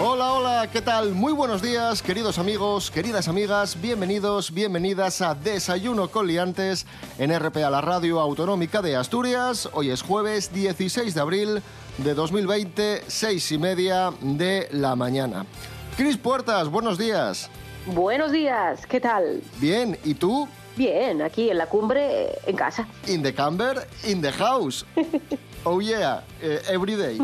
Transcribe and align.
Hola, 0.00 0.32
hola, 0.32 0.70
¿qué 0.72 0.80
tal? 0.80 1.12
Muy 1.12 1.32
buenos 1.32 1.60
días, 1.60 2.02
queridos 2.02 2.38
amigos, 2.38 2.88
queridas 2.88 3.26
amigas, 3.26 3.80
bienvenidos, 3.80 4.54
bienvenidas 4.54 5.20
a 5.22 5.34
Desayuno 5.34 6.08
con 6.08 6.28
Liantes 6.28 6.86
en 7.18 7.36
RPA, 7.36 7.68
la 7.68 7.80
radio 7.80 8.20
autonómica 8.20 8.80
de 8.80 8.94
Asturias. 8.94 9.68
Hoy 9.72 9.90
es 9.90 10.02
jueves 10.02 10.52
16 10.52 11.16
de 11.16 11.20
abril 11.20 11.62
de 11.96 12.14
2020, 12.14 13.02
seis 13.08 13.50
y 13.50 13.58
media 13.58 14.12
de 14.20 14.68
la 14.70 14.94
mañana. 14.94 15.44
Cris 15.96 16.16
Puertas, 16.16 16.68
buenos 16.68 16.96
días. 16.96 17.50
Buenos 17.86 18.30
días, 18.30 18.86
¿qué 18.86 19.00
tal? 19.00 19.42
Bien, 19.58 19.98
¿y 20.04 20.14
tú? 20.14 20.46
Bien, 20.78 21.22
aquí 21.22 21.50
en 21.50 21.58
la 21.58 21.66
cumbre, 21.66 22.38
en 22.46 22.54
casa. 22.54 22.86
In 23.08 23.20
the 23.20 23.34
camber, 23.34 23.84
in 24.06 24.22
the 24.22 24.32
house. 24.32 24.86
Oh 25.64 25.80
yeah, 25.80 26.22
eh, 26.40 26.62
every 26.70 26.94
day. 26.94 27.18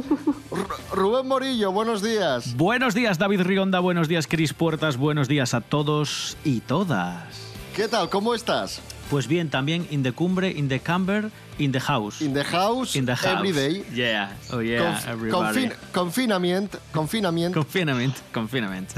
Rubén 0.92 1.28
Morillo, 1.28 1.70
buenos 1.70 2.02
días. 2.02 2.56
Buenos 2.56 2.92
días, 2.92 3.16
David 3.16 3.42
Rionda. 3.42 3.78
Buenos 3.78 4.08
días, 4.08 4.26
Cris 4.26 4.52
Puertas. 4.52 4.96
Buenos 4.96 5.28
días 5.28 5.54
a 5.54 5.60
todos 5.60 6.36
y 6.44 6.58
todas. 6.60 7.22
¿Qué 7.76 7.86
tal? 7.86 8.10
¿Cómo 8.10 8.34
estás? 8.34 8.80
Pues 9.08 9.28
bien, 9.28 9.50
también 9.50 9.86
in 9.90 10.02
the 10.02 10.10
cumbre, 10.10 10.50
in 10.50 10.68
the 10.68 10.80
camber, 10.80 11.30
in 11.58 11.72
the 11.72 11.80
house. 11.80 12.20
In 12.22 12.34
the 12.34 12.44
house, 12.44 12.96
In 12.96 13.06
the 13.06 13.14
house. 13.14 13.38
every 13.38 13.52
day. 13.52 13.84
Yeah, 13.94 14.30
oh 14.52 14.60
yeah, 14.60 14.78
Conf- 14.82 15.08
everybody. 15.08 15.60
confin- 15.68 15.72
confinamiento, 15.92 16.78
confinamiento. 16.92 17.60
Confinamiento, 17.60 18.20
confinamiento. 18.32 18.94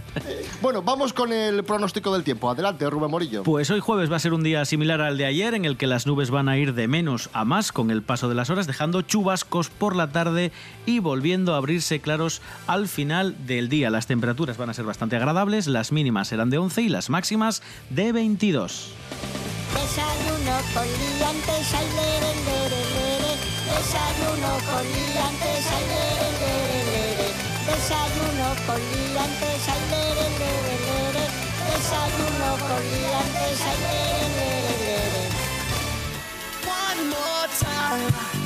Bueno, 0.62 0.82
vamos 0.82 1.12
con 1.12 1.32
el 1.32 1.64
pronóstico 1.64 2.12
del 2.14 2.22
tiempo. 2.24 2.50
Adelante, 2.50 2.88
Rubén 2.88 3.10
Morillo. 3.10 3.42
Pues 3.42 3.70
hoy 3.70 3.80
jueves 3.80 4.10
va 4.10 4.16
a 4.16 4.20
ser 4.20 4.32
un 4.32 4.42
día 4.42 4.64
similar 4.64 5.00
al 5.00 5.18
de 5.18 5.26
ayer, 5.26 5.54
en 5.54 5.64
el 5.64 5.76
que 5.76 5.86
las 5.86 6.06
nubes 6.06 6.30
van 6.30 6.48
a 6.48 6.56
ir 6.56 6.74
de 6.74 6.88
menos 6.88 7.28
a 7.32 7.44
más 7.44 7.72
con 7.72 7.90
el 7.90 8.02
paso 8.02 8.28
de 8.28 8.34
las 8.34 8.50
horas, 8.50 8.66
dejando 8.66 9.02
chubascos 9.02 9.68
por 9.68 9.94
la 9.94 10.10
tarde 10.12 10.52
y 10.86 10.98
volviendo 10.98 11.54
a 11.54 11.58
abrirse 11.58 12.00
claros 12.00 12.40
al 12.66 12.88
final 12.88 13.36
del 13.46 13.68
día. 13.68 13.90
Las 13.90 14.06
temperaturas 14.06 14.56
van 14.56 14.70
a 14.70 14.74
ser 14.74 14.84
bastante 14.84 15.16
agradables, 15.16 15.66
las 15.66 15.92
mínimas 15.92 16.28
serán 16.28 16.50
de 16.50 16.58
11 16.58 16.82
y 16.82 16.88
las 16.88 17.10
máximas 17.10 17.62
de 17.90 18.12
22. 18.12 18.92
Desayuno 19.74 20.56
con 20.72 20.84
liantes, 20.84 21.72
lere. 21.94 22.45
Desayuno 23.76 24.52
con 24.66 24.84
liantes, 24.88 25.66
ay, 25.76 25.84
lere, 25.92 26.28
lere, 26.40 26.80
lere. 26.90 27.28
Desayuno 27.66 28.48
con 28.66 28.80
liantes, 28.80 29.68
ay, 29.68 29.82
lere, 29.90 30.26
lere, 30.40 30.74
lere. 30.86 31.24
Desayuno 31.68 32.48
con 32.66 32.82
liantes, 32.90 33.60
ay, 33.68 33.78
lere, 33.84 34.28
lere, 34.36 34.74
lere. 34.80 35.24
One 36.64 37.02
more 37.10 37.48
time. 37.60 38.36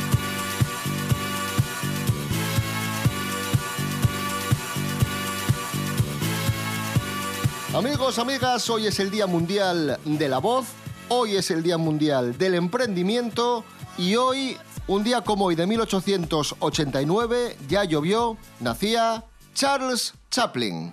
Amigos, 7.78 8.18
amigas, 8.18 8.68
hoy 8.68 8.88
es 8.88 8.98
el 8.98 9.12
Día 9.12 9.28
Mundial 9.28 10.00
de 10.04 10.28
la 10.28 10.38
Voz, 10.38 10.66
hoy 11.08 11.36
es 11.36 11.52
el 11.52 11.62
Día 11.62 11.78
Mundial 11.78 12.36
del 12.36 12.56
Emprendimiento 12.56 13.64
y 13.96 14.16
hoy, 14.16 14.56
un 14.90 15.04
día 15.04 15.20
como 15.20 15.44
hoy 15.44 15.54
de 15.54 15.68
1889, 15.68 17.56
ya 17.68 17.84
llovió, 17.84 18.36
nacía 18.58 19.24
Charles 19.54 20.14
Chaplin. 20.32 20.92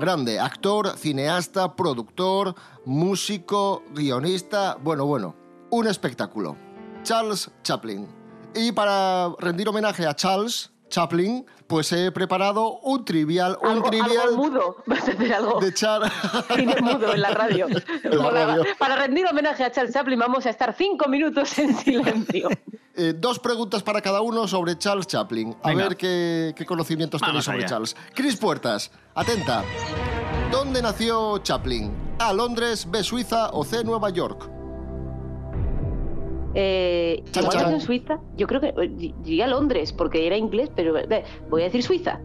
Grande, 0.00 0.40
actor, 0.40 0.96
cineasta, 0.96 1.76
productor, 1.76 2.54
músico, 2.86 3.82
guionista, 3.90 4.78
bueno, 4.82 5.04
bueno, 5.04 5.36
un 5.68 5.86
espectáculo. 5.88 6.56
Charles 7.02 7.50
Chaplin. 7.62 8.08
Y 8.54 8.72
para 8.72 9.28
rendir 9.40 9.68
homenaje 9.68 10.06
a 10.06 10.16
Charles 10.16 10.72
Chaplin, 10.88 11.44
pues 11.66 11.92
he 11.92 12.10
preparado 12.12 12.78
un 12.80 13.04
trivial, 13.04 13.58
un 13.62 13.68
Algo, 13.68 13.90
trivial 13.90 14.22
algo 14.28 14.36
mudo, 14.36 14.76
vas 14.86 15.06
a 15.08 15.12
hacer 15.12 15.32
algo. 15.34 15.60
de 15.60 15.74
Charles. 15.74 16.12
Cine 16.56 16.76
mudo 16.80 17.12
en 17.14 17.20
la 17.20 17.30
radio. 17.30 17.66
En 18.04 18.16
la 18.18 18.24
Para- 18.24 18.46
radio. 18.46 18.64
Para 18.78 18.96
rendir 18.96 19.26
homenaje 19.26 19.64
a 19.64 19.70
Charles 19.72 19.92
Chaplin 19.92 20.18
vamos 20.18 20.46
a 20.46 20.50
estar 20.50 20.74
cinco 20.76 21.08
minutos 21.08 21.58
en 21.58 21.76
silencio. 21.76 22.48
Eh, 22.94 23.14
dos 23.16 23.38
preguntas 23.38 23.82
para 23.82 24.00
cada 24.00 24.20
uno 24.22 24.48
sobre 24.48 24.76
Charles 24.78 25.06
Chaplin. 25.06 25.54
A 25.62 25.68
Venga. 25.68 25.84
ver 25.88 25.96
qué, 25.96 26.52
qué 26.56 26.66
conocimientos 26.66 27.20
Vamos 27.20 27.32
tenéis 27.32 27.44
sobre 27.44 27.58
allá. 27.58 27.66
Charles. 27.68 27.96
Cris 28.14 28.36
Puertas, 28.36 28.90
atenta. 29.14 29.62
¿Dónde 30.50 30.80
nació 30.82 31.38
Chaplin? 31.38 31.92
A, 32.18 32.32
Londres, 32.32 32.90
B, 32.90 33.04
Suiza 33.04 33.50
o 33.52 33.62
C, 33.64 33.84
Nueva 33.84 34.10
York. 34.10 34.50
Eh, 36.54 37.22
igual 37.34 37.72
en 37.74 37.80
Suiza. 37.80 38.18
Yo 38.36 38.46
creo 38.46 38.60
que 38.60 38.68
eh, 38.68 39.12
diría 39.22 39.46
Londres 39.46 39.92
porque 39.92 40.26
era 40.26 40.36
inglés, 40.36 40.70
pero 40.74 40.96
eh, 40.96 41.24
voy 41.50 41.62
a 41.62 41.64
decir 41.66 41.82
Suiza. 41.82 42.20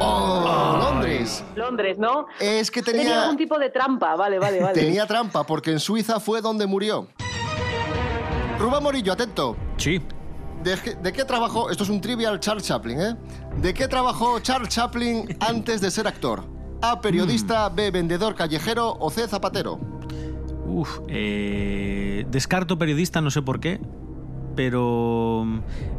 ¡Oh! 0.00 0.78
Londres. 0.80 1.44
Londres, 1.56 1.98
¿no? 1.98 2.26
Es 2.38 2.70
que 2.70 2.80
Tenía 2.82 3.02
tenía, 3.02 3.22
algún 3.22 3.36
tipo 3.36 3.58
de 3.58 3.70
trampa, 3.70 4.14
vale, 4.16 4.38
vale, 4.38 4.60
vale. 4.62 4.74
tenía 4.80 5.04
trampa 5.06 5.44
porque 5.44 5.72
en 5.72 5.80
Suiza 5.80 6.20
fue 6.20 6.40
donde 6.40 6.66
murió. 6.66 7.08
Rubén 8.58 8.82
Morillo, 8.82 9.12
atento. 9.12 9.56
Sí. 9.76 10.00
¿De, 10.62 10.76
qué- 10.82 10.94
de 10.94 11.12
qué 11.12 11.24
trabajó? 11.24 11.70
Esto 11.70 11.84
es 11.84 11.90
un 11.90 12.00
trivial 12.00 12.38
Charles 12.38 12.64
Chaplin, 12.66 13.00
¿eh? 13.00 13.16
¿De 13.56 13.72
qué 13.74 13.88
trabajó 13.88 14.38
Charles 14.40 14.68
Chaplin 14.68 15.36
antes 15.40 15.80
de 15.80 15.90
ser 15.90 16.06
actor? 16.06 16.44
A, 16.82 17.00
periodista, 17.00 17.68
B, 17.70 17.90
vendedor 17.90 18.34
callejero 18.34 18.96
o 19.00 19.10
C, 19.10 19.26
zapatero. 19.26 19.78
Uf, 20.72 21.00
eh, 21.08 22.24
descarto 22.30 22.78
periodista, 22.78 23.20
no 23.20 23.30
sé 23.30 23.42
por 23.42 23.58
qué, 23.58 23.80
pero... 24.54 25.44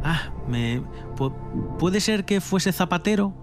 Ah, 0.02 0.32
me, 0.48 0.80
pu- 1.16 1.32
¿puede 1.78 2.00
ser 2.00 2.24
que 2.24 2.40
fuese 2.40 2.72
zapatero? 2.72 3.34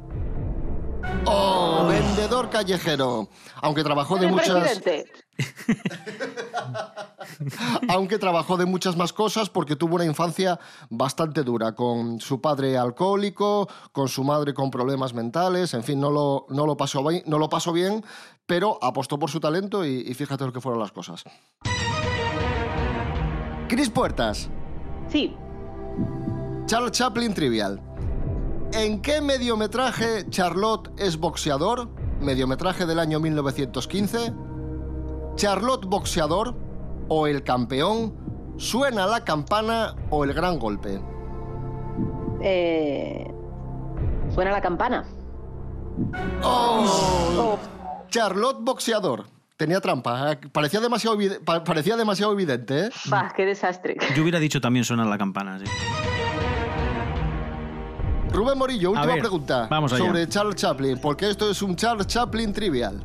¡Oh! 1.25 1.87
Vendedor 1.87 2.49
callejero. 2.49 3.29
Aunque 3.61 3.83
trabajó 3.83 4.17
de 4.17 4.27
muchas. 4.27 4.59
presidente. 4.81 5.05
Aunque 7.89 8.17
trabajó 8.17 8.57
de 8.57 8.65
muchas 8.65 8.95
más 8.95 9.13
cosas 9.13 9.49
porque 9.49 9.75
tuvo 9.75 9.95
una 9.95 10.05
infancia 10.05 10.59
bastante 10.89 11.43
dura, 11.43 11.73
con 11.75 12.19
su 12.19 12.41
padre 12.41 12.77
alcohólico, 12.77 13.67
con 13.91 14.07
su 14.07 14.23
madre 14.23 14.53
con 14.53 14.71
problemas 14.71 15.13
mentales, 15.13 15.73
en 15.73 15.83
fin, 15.83 15.99
no 15.99 16.09
lo, 16.09 16.45
no 16.49 16.65
lo, 16.65 16.77
pasó, 16.77 17.03
bien, 17.03 17.23
no 17.25 17.37
lo 17.37 17.49
pasó 17.49 17.71
bien, 17.71 18.03
pero 18.45 18.77
apostó 18.81 19.19
por 19.19 19.29
su 19.29 19.39
talento 19.39 19.85
y, 19.85 20.03
y 20.07 20.13
fíjate 20.13 20.45
lo 20.45 20.53
que 20.53 20.61
fueron 20.61 20.79
las 20.79 20.91
cosas. 20.91 21.23
Cris 23.67 23.89
Puertas, 23.89 24.49
Sí, 25.09 25.35
Charles 26.65 26.91
Chaplin 26.91 27.33
Trivial. 27.33 27.81
¿En 28.73 29.01
qué 29.01 29.21
mediometraje 29.21 30.29
Charlotte 30.29 30.91
es 30.99 31.17
boxeador? 31.17 31.89
Mediometraje 32.21 32.85
del 32.85 32.99
año 32.99 33.19
1915. 33.19 34.48
Charlotte 35.39 35.85
boxeador 35.85 36.53
o 37.07 37.25
el 37.25 37.43
campeón. 37.43 38.13
Suena 38.57 39.07
la 39.07 39.23
campana 39.23 39.95
o 40.09 40.25
el 40.25 40.33
gran 40.33 40.59
golpe. 40.59 40.99
eh, 42.41 43.25
suena 44.33 44.51
la 44.51 44.59
campana. 44.61 45.05
¡Oh! 46.43 47.57
Charlotte 48.09 48.57
boxeador. 48.59 49.27
Tenía 49.55 49.79
trampa. 49.79 50.33
¿eh? 50.33 50.39
Parecía 50.51 50.81
demasiado, 50.81 51.17
parecía 51.65 51.95
demasiado 51.95 52.33
evidente, 52.33 52.87
¿eh? 52.87 52.89
Bah, 53.05 53.31
qué 53.35 53.45
desastre. 53.45 53.95
Yo 54.15 54.23
hubiera 54.23 54.39
dicho 54.39 54.59
también 54.59 54.83
suena 54.83 55.05
la 55.05 55.17
campana, 55.17 55.57
sí. 55.59 55.65
Rubén 58.33 58.57
Morillo, 58.57 58.91
última 58.91 59.07
ver, 59.13 59.19
pregunta 59.21 59.67
vamos 59.69 59.91
allá. 59.93 60.05
sobre 60.05 60.27
Charles 60.29 60.55
Chaplin, 60.55 60.99
porque 61.01 61.29
esto 61.29 61.49
es 61.49 61.61
un 61.61 61.75
Charles 61.75 62.07
Chaplin 62.07 62.53
trivial. 62.53 63.03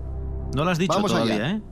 No 0.55 0.65
lo 0.65 0.71
has 0.71 0.79
dicho 0.79 0.95
Vamos 0.95 1.11
todavía, 1.13 1.35
allá. 1.35 1.51
¿eh? 1.53 1.63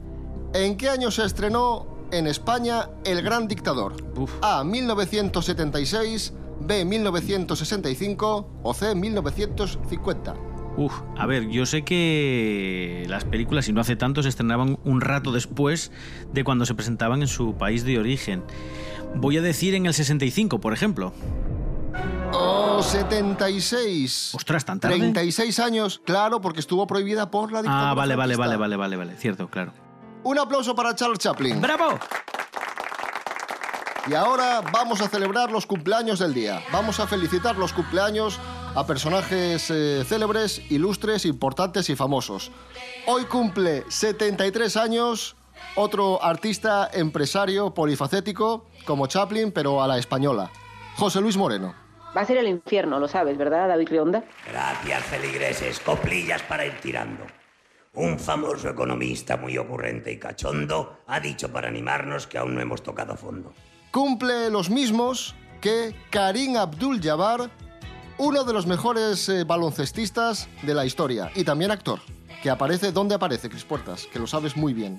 ¿En 0.54 0.76
qué 0.76 0.90
año 0.90 1.10
se 1.10 1.24
estrenó 1.24 1.86
en 2.10 2.26
España 2.26 2.90
El 3.04 3.22
Gran 3.22 3.48
Dictador? 3.48 3.94
Uf. 4.16 4.32
A. 4.42 4.64
1976, 4.64 6.34
B. 6.60 6.84
1965 6.84 8.48
o 8.62 8.74
C. 8.74 8.94
1950. 8.94 10.34
Uf, 10.76 11.00
a 11.16 11.26
ver, 11.26 11.48
yo 11.48 11.66
sé 11.66 11.82
que 11.84 13.04
las 13.08 13.24
películas, 13.24 13.68
y 13.68 13.72
no 13.72 13.80
hace 13.80 13.96
tanto, 13.96 14.22
se 14.22 14.28
estrenaban 14.28 14.78
un 14.84 15.00
rato 15.00 15.32
después 15.32 15.90
de 16.32 16.44
cuando 16.44 16.66
se 16.66 16.74
presentaban 16.74 17.22
en 17.22 17.28
su 17.28 17.54
país 17.54 17.84
de 17.84 17.98
origen. 17.98 18.42
Voy 19.14 19.36
a 19.38 19.42
decir 19.42 19.74
en 19.74 19.86
el 19.86 19.94
65, 19.94 20.60
por 20.60 20.72
ejemplo. 20.72 21.12
Oh, 22.32 22.82
76. 22.82 24.34
Ostras, 24.34 24.64
tan 24.64 24.80
tarde. 24.80 24.96
36 24.96 25.58
años, 25.60 26.00
claro, 26.04 26.40
porque 26.40 26.60
estuvo 26.60 26.86
prohibida 26.86 27.30
por 27.30 27.52
la 27.52 27.62
dictadura. 27.62 27.90
Ah, 27.90 27.94
vale, 27.94 28.16
vale, 28.16 28.36
vale, 28.36 28.56
vale, 28.56 28.76
vale, 28.76 28.96
vale, 28.96 29.16
cierto, 29.16 29.48
claro. 29.48 29.72
Un 30.24 30.38
aplauso 30.38 30.74
para 30.74 30.94
Charles 30.94 31.18
Chaplin. 31.18 31.60
¡Bravo! 31.60 31.98
Y 34.06 34.14
ahora 34.14 34.60
vamos 34.72 35.00
a 35.00 35.08
celebrar 35.08 35.50
los 35.50 35.66
cumpleaños 35.66 36.18
del 36.18 36.34
día. 36.34 36.62
Vamos 36.72 37.00
a 37.00 37.06
felicitar 37.06 37.56
los 37.56 37.72
cumpleaños 37.72 38.38
a 38.74 38.86
personajes 38.86 39.70
eh, 39.70 40.04
célebres, 40.04 40.60
ilustres, 40.70 41.24
importantes 41.24 41.88
y 41.90 41.96
famosos. 41.96 42.50
Hoy 43.06 43.24
cumple 43.24 43.84
73 43.88 44.76
años 44.76 45.36
otro 45.76 46.22
artista, 46.22 46.88
empresario, 46.92 47.74
polifacético, 47.74 48.66
como 48.84 49.06
Chaplin, 49.06 49.52
pero 49.52 49.82
a 49.82 49.86
la 49.86 49.98
española. 49.98 50.50
José 50.96 51.20
Luis 51.20 51.36
Moreno. 51.36 51.74
Va 52.16 52.22
a 52.22 52.26
ser 52.26 52.36
el 52.36 52.48
infierno, 52.48 52.98
lo 52.98 53.08
sabes, 53.08 53.38
¿verdad, 53.38 53.68
David 53.68 53.88
Rionda? 53.88 54.24
Gracias, 54.46 55.02
feligreses. 55.04 55.80
Coplillas 55.80 56.42
para 56.42 56.66
ir 56.66 56.78
tirando. 56.80 57.24
Un 57.94 58.18
famoso 58.18 58.70
economista 58.70 59.36
muy 59.36 59.58
ocurrente 59.58 60.10
y 60.10 60.18
cachondo 60.18 61.00
ha 61.06 61.20
dicho 61.20 61.52
para 61.52 61.68
animarnos 61.68 62.26
que 62.26 62.38
aún 62.38 62.54
no 62.54 62.62
hemos 62.62 62.82
tocado 62.82 63.16
fondo. 63.16 63.52
Cumple 63.90 64.48
los 64.48 64.70
mismos 64.70 65.34
que 65.60 65.94
Karim 66.10 66.56
Abdul-Jabbar, 66.56 67.50
uno 68.16 68.44
de 68.44 68.52
los 68.54 68.66
mejores 68.66 69.28
eh, 69.28 69.44
baloncestistas 69.44 70.48
de 70.62 70.72
la 70.72 70.86
historia 70.86 71.30
y 71.34 71.44
también 71.44 71.70
actor. 71.70 72.00
Que 72.42 72.50
aparece, 72.50 72.90
¿dónde 72.90 73.14
aparece, 73.14 73.48
Cris 73.48 73.64
Puertas? 73.64 74.06
Que 74.12 74.18
lo 74.18 74.26
sabes 74.26 74.56
muy 74.56 74.72
bien. 74.74 74.98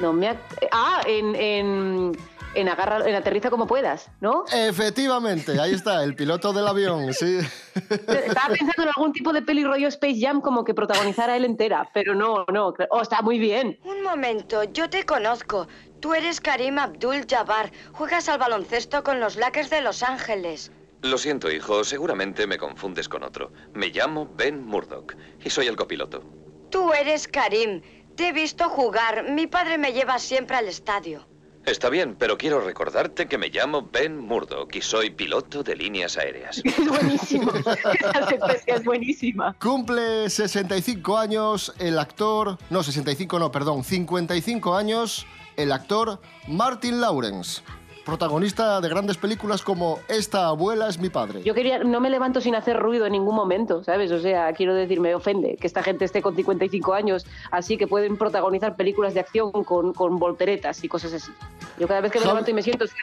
No 0.00 0.12
me 0.12 0.28
ha- 0.28 0.40
Ah, 0.72 1.00
en, 1.06 1.36
en, 1.36 2.12
en, 2.54 2.68
agarra, 2.68 3.08
en 3.08 3.14
Aterriza 3.14 3.48
como 3.48 3.66
puedas, 3.68 4.10
¿no? 4.20 4.44
Efectivamente, 4.52 5.60
ahí 5.60 5.72
está, 5.72 6.02
el 6.02 6.16
piloto 6.16 6.52
del 6.52 6.66
avión, 6.66 7.14
sí. 7.14 7.38
Estaba 7.76 8.48
pensando 8.48 8.82
en 8.82 8.88
algún 8.88 9.12
tipo 9.12 9.32
de 9.32 9.42
peli 9.42 9.62
rollo 9.62 9.86
Space 9.86 10.18
Jam 10.20 10.40
como 10.40 10.64
que 10.64 10.74
protagonizara 10.74 11.36
él 11.36 11.44
entera, 11.44 11.88
pero 11.94 12.14
no, 12.16 12.44
no. 12.52 12.74
Oh, 12.90 13.00
está 13.02 13.22
muy 13.22 13.38
bien. 13.38 13.78
Un 13.84 14.02
momento, 14.02 14.64
yo 14.64 14.90
te 14.90 15.04
conozco. 15.06 15.68
Tú 16.00 16.12
eres 16.14 16.40
Karim 16.40 16.78
Abdul 16.80 17.24
Jabbar. 17.28 17.70
Juegas 17.92 18.28
al 18.28 18.38
baloncesto 18.40 19.04
con 19.04 19.20
los 19.20 19.36
Lakers 19.36 19.70
de 19.70 19.80
Los 19.82 20.02
Ángeles. 20.02 20.72
Lo 21.02 21.18
siento, 21.18 21.50
hijo, 21.50 21.84
seguramente 21.84 22.46
me 22.48 22.58
confundes 22.58 23.08
con 23.08 23.22
otro. 23.22 23.52
Me 23.74 23.88
llamo 23.90 24.28
Ben 24.36 24.64
Murdoch 24.66 25.14
y 25.42 25.50
soy 25.50 25.66
el 25.68 25.76
copiloto. 25.76 26.22
Tú 26.70 26.92
eres 26.92 27.26
Karim. 27.28 27.82
Te 28.16 28.28
he 28.28 28.32
visto 28.32 28.68
jugar. 28.68 29.30
Mi 29.30 29.46
padre 29.46 29.78
me 29.78 29.92
lleva 29.92 30.18
siempre 30.18 30.56
al 30.56 30.68
estadio. 30.68 31.26
Está 31.66 31.90
bien, 31.90 32.16
pero 32.18 32.38
quiero 32.38 32.60
recordarte 32.60 33.28
que 33.28 33.36
me 33.36 33.48
llamo 33.48 33.88
Ben 33.92 34.16
Murdoch 34.16 34.74
y 34.74 34.80
soy 34.80 35.10
piloto 35.10 35.62
de 35.62 35.76
líneas 35.76 36.16
aéreas. 36.16 36.62
Es 36.64 36.88
buenísimo. 36.88 37.52
Es 38.66 38.84
buenísima. 38.84 39.54
Cumple 39.60 40.30
65 40.30 41.18
años 41.18 41.74
el 41.78 41.98
actor, 41.98 42.56
no, 42.70 42.82
65 42.82 43.38
no, 43.38 43.52
perdón, 43.52 43.84
55 43.84 44.74
años 44.74 45.26
el 45.56 45.72
actor 45.72 46.20
Martin 46.48 47.00
Lawrence, 47.00 47.62
protagonista 48.04 48.80
de 48.80 48.88
grandes 48.88 49.16
películas 49.16 49.62
como 49.62 49.98
Esta 50.08 50.46
abuela 50.46 50.88
es 50.88 50.98
mi 50.98 51.08
padre. 51.10 51.42
Yo 51.42 51.54
quería, 51.54 51.78
no 51.84 52.00
me 52.00 52.10
levanto 52.10 52.40
sin 52.40 52.54
hacer 52.54 52.76
ruido 52.78 53.06
en 53.06 53.12
ningún 53.12 53.34
momento, 53.34 53.84
¿sabes? 53.84 54.10
O 54.12 54.20
sea, 54.20 54.52
quiero 54.52 54.74
decir, 54.74 55.00
me 55.00 55.14
ofende 55.14 55.56
que 55.60 55.66
esta 55.66 55.82
gente 55.82 56.04
esté 56.04 56.22
con 56.22 56.34
55 56.34 56.92
años, 56.94 57.26
así 57.50 57.76
que 57.76 57.86
pueden 57.86 58.16
protagonizar 58.16 58.76
películas 58.76 59.14
de 59.14 59.20
acción 59.20 59.50
con, 59.64 59.92
con 59.92 60.18
volteretas 60.18 60.82
y 60.82 60.88
cosas 60.88 61.12
así. 61.12 61.30
Yo 61.78 61.86
cada 61.88 62.00
vez 62.00 62.10
que 62.12 62.18
me 62.18 62.24
Javi- 62.24 62.28
levanto 62.28 62.50
y 62.50 62.54
me 62.54 62.62
siento... 62.62 62.84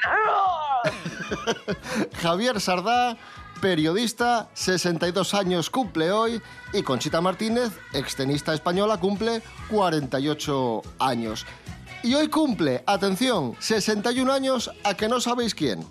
Javier 2.22 2.60
Sardá, 2.60 3.18
periodista, 3.62 4.50
62 4.54 5.34
años 5.34 5.70
cumple 5.70 6.12
hoy 6.12 6.42
y 6.74 6.84
Conchita 6.84 7.22
Martínez, 7.22 7.72
extenista 7.94 8.54
española, 8.54 8.98
cumple 9.00 9.42
48 9.70 10.82
años. 11.00 11.46
Y 12.08 12.16
hoy 12.16 12.30
cumple, 12.30 12.84
atención, 12.86 13.54
61 13.60 14.32
años 14.32 14.72
a 14.86 14.94
que 14.94 15.10
no 15.10 15.20
sabéis 15.20 15.54
quién. 15.54 15.82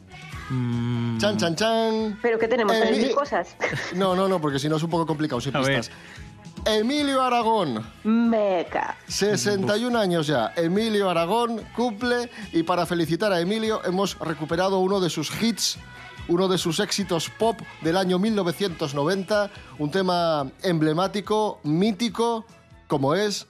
Mm, 0.48 1.18
Chan, 1.18 1.36
chan, 1.36 1.54
chan. 1.56 2.18
Pero 2.22 2.38
que 2.38 2.48
tenemos 2.48 2.74
Emi- 2.74 2.96
mil 3.08 3.14
cosas. 3.14 3.54
No, 3.94 4.16
no, 4.16 4.26
no, 4.26 4.40
porque 4.40 4.58
si 4.58 4.66
no 4.68 4.76
es 4.76 4.82
un 4.82 4.88
poco 4.88 5.04
complicado 5.06 5.42
sin 5.42 5.54
A 5.54 5.60
ver. 5.60 5.76
pistas. 5.80 5.94
Emilio 6.64 7.20
Aragón, 7.20 7.84
Meca. 8.04 8.96
61 9.06 9.98
años 9.98 10.26
ya. 10.26 10.52
Emilio 10.56 11.10
Aragón 11.10 11.60
cumple 11.76 12.30
y 12.52 12.62
para 12.62 12.86
felicitar 12.86 13.30
a 13.32 13.38
Emilio 13.40 13.82
hemos 13.84 14.19
recuperado 14.19 14.78
uno 14.78 14.98
de 15.00 15.10
sus 15.10 15.30
hits, 15.42 15.76
uno 16.28 16.48
de 16.48 16.56
sus 16.56 16.80
éxitos 16.80 17.28
pop 17.28 17.60
del 17.82 17.98
año 17.98 18.19
1990, 18.19 19.50
un 19.78 19.90
tema 19.90 20.50
emblemático, 20.62 21.60
mítico, 21.62 22.46
como 22.88 23.14
es 23.14 23.46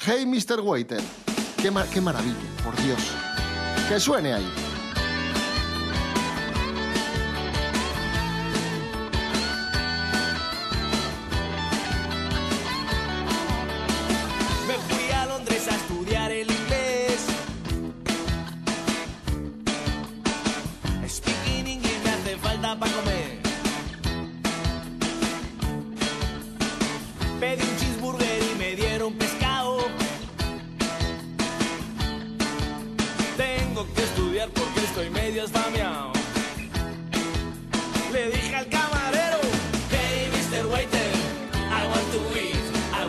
Hey 0.00 0.26
Mr. 0.26 0.60
Waiter. 0.60 1.00
Qué, 1.60 1.70
ma- 1.70 1.86
qué 1.86 2.00
maravilla, 2.00 2.36
por 2.64 2.76
Dios. 2.82 2.98
Que 3.88 3.98
suene 3.98 4.32
ahí. 4.34 4.52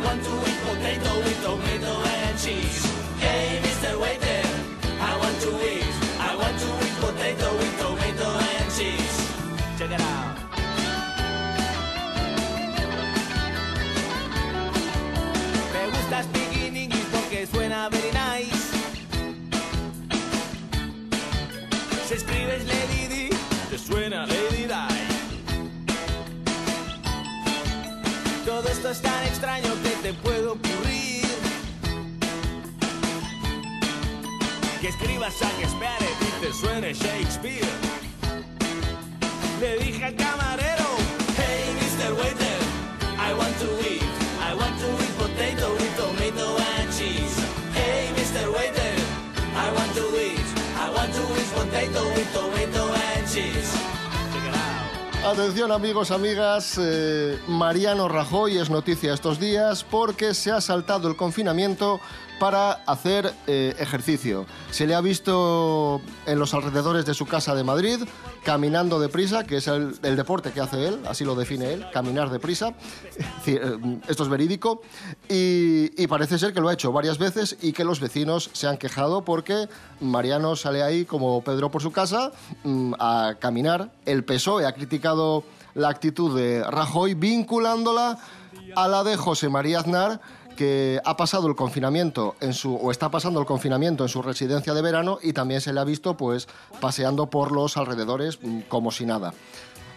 Want 0.09 0.23
to 0.23 0.33
eat 0.49 0.59
potato 0.65 1.11
with 1.19 1.39
tomato 1.43 1.93
and 2.01 2.35
cheese. 2.39 2.81
Hey 3.19 3.61
Mr. 3.61 3.91
Waiter, 4.01 4.41
I 5.09 5.11
want 5.21 5.37
to 5.45 5.51
eat, 5.71 5.93
I 6.29 6.31
want 6.41 6.55
to 6.63 6.69
eat 6.85 6.95
potato 7.03 7.47
with 7.59 7.73
tomato 7.81 8.29
and 8.55 8.69
cheese. 8.77 9.17
Check 9.77 9.91
it 9.91 10.01
out. 10.01 10.35
Me 15.73 15.81
gusta 15.93 16.23
speaking 16.23 16.75
English 16.75 17.07
porque 17.13 17.45
suena 17.45 17.89
very 17.89 18.11
nice. 18.11 18.63
Si 22.07 22.13
escribes 22.15 22.65
Lady 22.65 23.07
Di, 23.13 23.29
te 23.69 23.77
suena 23.77 24.25
Lady 24.25 24.65
Di. 24.65 25.09
Todo 28.45 28.67
esto 28.67 28.89
es 28.89 28.99
tan 29.01 29.23
extraño 29.25 29.71
que 29.83 29.88
te 30.09 30.13
puede 30.23 30.47
ocurrir. 30.47 31.27
Que 34.81 34.87
escribas 34.87 35.35
Shakespeare 35.39 36.09
y 36.21 36.41
te 36.41 36.53
suene 36.53 36.93
Shakespeare. 36.93 37.67
Le 39.59 39.77
dije 39.77 40.05
al 40.05 40.15
camarero, 40.15 40.87
hey 41.37 41.75
Mr. 41.79 42.13
Waiter, 42.17 42.59
I 43.19 43.33
want 43.33 43.55
to 43.59 43.69
eat, 43.87 44.01
I 44.41 44.55
want 44.55 44.75
to 44.79 44.89
eat 45.03 45.15
potato 45.17 45.73
with 45.73 45.95
tomato 45.97 46.57
and 46.57 46.89
cheese. 46.97 47.37
Hey 47.75 48.09
Mr. 48.15 48.51
Waiter, 48.51 48.95
I 49.55 49.69
want 49.75 49.93
to 49.93 50.05
eat, 50.17 50.47
I 50.75 50.89
want 50.89 51.13
to 51.13 51.23
eat 51.39 51.51
potato 51.53 52.01
with 52.15 52.33
tomato 52.33 52.93
and 52.93 53.27
cheese. 53.27 53.88
Atención 55.29 55.71
amigos, 55.71 56.09
amigas, 56.09 56.79
eh, 56.81 57.37
Mariano 57.47 58.07
Rajoy 58.07 58.57
es 58.57 58.71
noticia 58.71 59.13
estos 59.13 59.39
días 59.39 59.83
porque 59.83 60.33
se 60.33 60.51
ha 60.51 60.59
saltado 60.59 61.07
el 61.07 61.15
confinamiento 61.15 62.01
para 62.39 62.71
hacer 62.85 63.33
eh, 63.47 63.75
ejercicio. 63.79 64.45
Se 64.71 64.87
le 64.87 64.95
ha 64.95 65.01
visto 65.01 66.01
en 66.25 66.39
los 66.39 66.53
alrededores 66.53 67.05
de 67.05 67.13
su 67.13 67.25
casa 67.25 67.53
de 67.53 67.63
Madrid 67.63 67.99
caminando 68.43 68.99
deprisa, 68.99 69.43
que 69.43 69.57
es 69.57 69.67
el, 69.67 69.99
deporte 70.01 70.51
que 70.51 70.61
hace 70.61 70.87
él, 70.87 70.99
así 71.07 71.25
lo 71.25 71.35
define 71.35 71.73
él, 71.73 71.85
caminar 71.93 72.29
deprisa. 72.29 72.73
Eh, 73.45 73.77
Esto 74.07 74.23
es 74.23 74.29
verídico. 74.29 74.81
Y, 75.27 75.91
y 76.01 76.05
parece 76.05 76.37
ser 76.37 76.53
que 76.53 76.61
lo 76.61 76.69
ha 76.69 76.73
hecho 76.73 76.91
varias 76.91 77.17
veces 77.17 77.57
y 77.61 77.73
que 77.73 77.83
los 77.83 77.99
vecinos 77.99 78.51
se 78.53 78.67
han 78.67 78.77
quejado 78.77 79.25
porque 79.25 79.67
Mariano 79.99 80.55
sale 80.55 80.83
ahí 80.83 81.03
como 81.03 81.43
Pedro 81.43 81.71
por 81.71 81.81
su 81.81 81.91
casa 81.91 82.31
mm, 82.63 82.93
a 82.99 83.35
caminar. 83.39 83.91
El 84.05 84.23
PSOE 84.23 84.67
ha 84.67 84.73
criticado 84.73 85.43
la 85.73 85.89
actitud 85.89 86.37
de 86.37 86.63
Rajoy 86.63 87.15
vinculándola 87.15 88.19
a 88.75 88.87
la 88.87 89.03
de 89.03 89.17
José 89.17 89.49
María 89.49 89.79
Aznar 89.79 90.21
que 90.59 90.99
ha 91.05 91.15
pasado 91.15 91.47
el 91.47 91.55
confinamiento 91.55 92.35
en 92.41 92.53
su 92.53 92.75
o 92.75 92.91
está 92.91 93.09
pasando 93.09 93.39
el 93.39 93.45
confinamiento 93.45 94.03
en 94.03 94.09
su 94.09 94.21
residencia 94.21 94.73
de 94.73 94.81
verano 94.81 95.17
y 95.23 95.31
también 95.31 95.61
se 95.61 95.71
le 95.71 95.79
ha 95.79 95.85
visto 95.85 96.17
pues 96.17 96.49
paseando 96.81 97.29
por 97.29 97.53
los 97.53 97.77
alrededores 97.77 98.39
mm, 98.41 98.59
como 98.67 98.91
si 98.91 99.05
nada. 99.05 99.33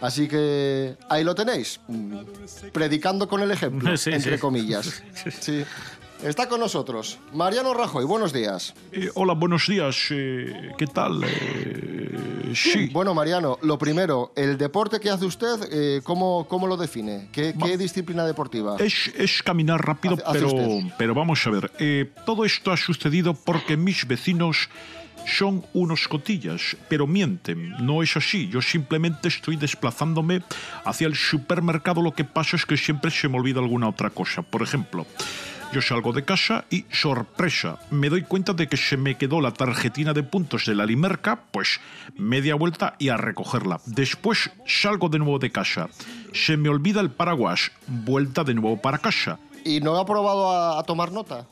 Así 0.01 0.29
que 0.29 0.97
ahí 1.09 1.25
lo 1.25 1.35
tenéis, 1.35 1.81
mm, 1.89 2.17
predicando 2.73 3.27
con 3.29 3.41
el 3.43 3.51
ejemplo, 3.51 3.97
Sí, 3.97 4.11
entre 4.13 4.37
sí. 4.37 4.41
comillas. 4.41 5.03
Sí. 5.41 5.65
Está 6.23 6.49
con 6.49 6.61
nosotros 6.61 7.19
Mariano 7.33 7.75
Rajoy, 7.75 8.05
buenos 8.05 8.33
días. 8.33 8.75
Eh, 8.93 9.11
hola, 9.15 9.35
buenos 9.35 9.67
días. 9.67 9.97
eh, 10.13 10.71
¿Qué 10.79 10.87
tal? 10.87 11.25
Eh, 11.25 11.82
sí. 12.55 12.87
Bueno, 12.93 13.15
Mariano, 13.15 13.59
lo 13.63 13.79
primero, 13.79 14.33
el 14.37 14.59
deporte 14.59 15.01
que 15.01 15.11
hace 15.11 15.25
usted, 15.25 15.57
eh, 15.71 16.01
¿cómo, 16.05 16.47
cómo 16.49 16.67
lo 16.67 16.77
define? 16.77 17.29
¿Qué, 17.33 17.55
qué 17.63 17.77
disciplina 17.77 18.25
deportiva? 18.25 18.77
Es, 18.79 19.11
es 19.17 19.43
caminar 19.43 19.85
rápido, 19.85 20.15
Hace- 20.15 20.25
hace 20.45 20.55
pero, 20.55 20.69
pero 20.99 21.15
vamos 21.15 21.47
a 21.47 21.51
ver. 21.51 21.71
eh, 21.79 22.11
todo 22.27 22.45
esto 22.45 22.73
ha 22.73 22.77
sucedido 22.77 23.35
porque 23.35 23.77
mis 23.77 24.07
vecinos 24.07 24.69
son 25.25 25.65
unos 25.73 26.09
cotillas, 26.09 26.77
pero 26.89 27.07
mienten. 27.07 27.71
No 27.79 28.03
es 28.03 28.17
así. 28.17 28.49
Yo 28.49 28.61
simplemente 28.61 29.29
estoy 29.29 29.55
desplazándome 29.57 30.43
hacia 30.85 31.07
el 31.07 31.15
supermercado. 31.15 32.03
Lo 32.03 32.13
que 32.13 32.25
pasa 32.25 32.57
es 32.57 32.67
que 32.67 32.77
siempre 32.77 33.11
se 33.13 33.29
me 33.29 33.39
olvida 33.39 33.61
alguna 33.61 33.89
otra 33.89 34.11
cosa. 34.11 34.43
Por 34.43 34.63
ejemplo, 34.63 35.07
yo 35.73 35.81
salgo 35.81 36.13
de 36.13 36.25
casa 36.25 36.65
y, 36.71 36.85
sorpresa, 36.91 37.79
me 37.91 38.11
doy 38.11 38.23
cuenta 38.23 38.53
de 38.53 38.69
que 38.69 38.77
se 38.77 38.97
me 38.97 39.17
quedó 39.17 39.41
la 39.41 39.53
tarjetina 39.53 40.13
de 40.13 40.23
puntos 40.23 40.67
de 40.67 40.75
la 40.75 40.85
limerca, 40.85 41.45
pues 41.51 41.81
media 42.17 42.55
vuelta 42.55 42.95
y 42.99 43.09
a 43.09 43.17
recogerla. 43.17 43.81
Después 43.87 44.51
salgo 44.67 45.09
de 45.09 45.19
nuevo 45.19 45.39
de 45.39 45.51
casa. 45.51 45.89
Se 46.33 46.57
me 46.57 46.69
olvida 46.69 47.01
el 47.01 47.11
paraguas, 47.11 47.73
vuelta 47.87 48.45
de 48.45 48.55
nuevo 48.55 48.81
para 48.81 48.99
casa. 48.99 49.39
¿Y 49.65 49.81
no 49.81 49.97
ha 49.97 50.05
probado 50.05 50.51
a, 50.51 50.79
a 50.79 50.83
tomar 50.83 51.11
nota? 51.11 51.47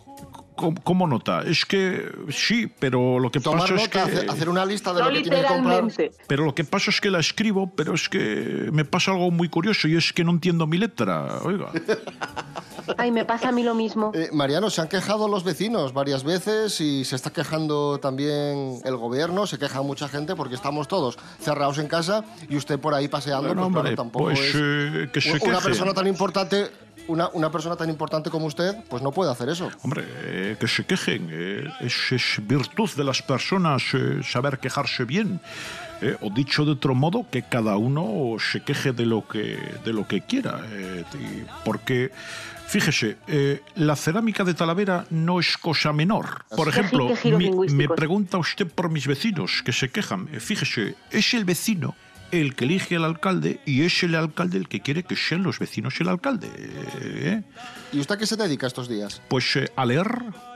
¿Cómo, 0.57 0.83
cómo 0.83 1.07
nota? 1.07 1.43
Es 1.43 1.65
que 1.65 2.13
sí, 2.29 2.71
pero 2.79 3.19
lo 3.19 3.31
que 3.31 3.41
Tomar 3.41 3.61
pasa 3.61 3.75
es 3.77 3.89
que... 3.89 3.99
nota, 3.99 4.33
hacer, 4.33 4.49
una 4.49 4.67
lista 4.67 4.93
de 4.93 5.01
No 5.01 5.09
lo 5.09 5.17
que 5.17 5.23
tiene 5.23 5.41
que 5.41 5.47
comprar. 5.47 5.85
Pero 6.27 6.45
lo 6.45 6.55
que 6.55 6.65
pasa 6.65 6.91
es 6.91 7.01
que 7.01 7.11
la 7.11 7.19
escribo, 7.19 7.73
pero 7.75 7.95
es 7.95 8.09
que 8.11 8.69
me 8.71 8.85
pasa 8.85 9.13
algo 9.13 9.31
muy 9.31 9.49
curioso 9.49 9.89
y 9.89 9.97
es 9.97 10.13
que 10.13 10.23
no 10.23 10.33
entiendo 10.33 10.67
mi 10.67 10.77
letra. 10.77 11.39
Oiga. 11.43 11.71
Ay, 12.99 13.11
me 13.11 13.25
pasa 13.25 13.49
a 13.49 13.53
mí 13.53 13.63
lo 13.63 13.75
mismo. 13.75 14.13
Eh, 14.15 14.29
Mariano, 14.33 14.71
se 14.71 14.81
han 14.81 14.89
quejado 14.89 15.29
los 15.29 15.45
vecinos 15.45 15.93
varias 15.93 16.25
veces 16.25 16.81
y 16.81 17.05
se 17.05 17.17
está 17.17 17.31
quejando 17.31 17.99
también 18.01 18.79
el 18.85 18.97
gobierno, 18.97 19.47
se 19.47 19.59
queja 19.59 19.83
mucha 19.83 20.09
gente 20.09 20.35
porque 20.37 20.55
estamos 20.55 20.89
todos 20.89 21.19
cerrados 21.41 21.79
en 21.79 21.89
casa 21.89 22.25
y 22.49 22.57
usted 22.57 22.79
por 22.79 22.95
ahí 22.95 23.09
paseando, 23.09 23.49
Bueno, 23.49 23.63
pues, 23.63 23.73
claro, 23.73 23.81
hombre, 23.89 23.97
tampoco 23.97 24.25
pues, 24.27 24.41
es... 24.41 24.55
eh, 24.57 25.09
que 25.13 25.21
se 25.21 25.31
una 25.33 25.41
queje. 25.41 25.61
persona 25.63 25.95
tan 25.95 26.07
importante, 26.07 26.71
una, 27.09 27.29
una 27.33 27.51
persona 27.51 27.77
tan 27.77 27.89
importante 27.91 28.31
como 28.31 28.47
usted, 28.47 28.77
pues 28.89 29.03
no 29.03 29.11
puede 29.13 29.31
hacer 29.33 29.49
eso. 29.49 29.69
Hombre, 29.83 30.05
eh, 30.09 30.57
que 30.61 30.69
se 30.69 30.85
quejen. 30.85 31.29
eh, 31.33 31.65
es, 31.81 32.13
es 32.13 32.47
virtud 32.47 32.91
de 32.97 33.05
las 33.05 33.23
personas 33.23 33.83
eh, 33.95 34.21
saber 34.23 34.59
quejarse 34.59 35.05
bien. 35.05 35.41
eh, 36.03 36.17
o 36.23 36.31
dicho 36.31 36.65
de 36.65 36.73
otro 36.73 36.95
modo, 36.95 37.27
que 37.31 37.43
cada 37.43 37.77
uno 37.77 38.37
se 38.39 38.63
queje 38.63 38.93
de 38.93 39.05
lo 39.05 39.27
que, 39.29 39.59
de 39.85 39.93
lo 39.93 40.07
que 40.09 40.23
quiera. 40.23 40.61
eh, 40.71 41.05
y- 41.15 41.45
porque, 41.65 42.11
fíjese, 42.71 43.17
eh, 43.27 43.63
la 43.75 43.97
cerámica 43.97 44.45
de 44.45 44.55
Talavera 44.55 45.07
no 45.11 45.41
es 45.41 45.57
cosa 45.59 45.93
menor. 45.93 46.45
Por 46.57 46.69
ejemplo, 46.69 47.11
mi- 47.25 47.51
me 47.73 47.89
pregunta 47.89 48.39
usted 48.39 48.67
por 48.69 48.91
mis 48.91 49.07
vecinos 49.07 49.63
que 49.65 49.73
se 49.73 49.89
quejan. 49.91 50.29
Eh, 50.33 50.41
Fíjese, 50.41 50.95
es 51.11 51.35
el 51.35 51.45
vecino 51.45 51.95
el 52.31 52.55
que 52.55 52.65
elige 52.65 52.95
al 52.95 53.05
alcalde 53.05 53.61
y 53.67 53.83
es 53.83 54.05
el 54.05 54.15
alcalde 54.15 54.57
el 54.57 54.69
que 54.69 54.81
quiere 54.81 55.03
que 55.03 55.17
sean 55.17 55.43
los 55.43 55.59
vecinos 55.59 56.01
el 56.01 56.09
alcalde. 56.09 56.49
eh, 56.57 57.43
¿Y 57.93 57.99
usted 57.99 58.15
a 58.15 58.19
qué 58.19 58.27
se 58.27 58.37
dedica 58.37 58.67
estos 58.69 58.89
días? 58.89 59.21
pues 59.29 59.57
eh, 59.57 59.69
a 59.75 59.85
leer 59.85 60.07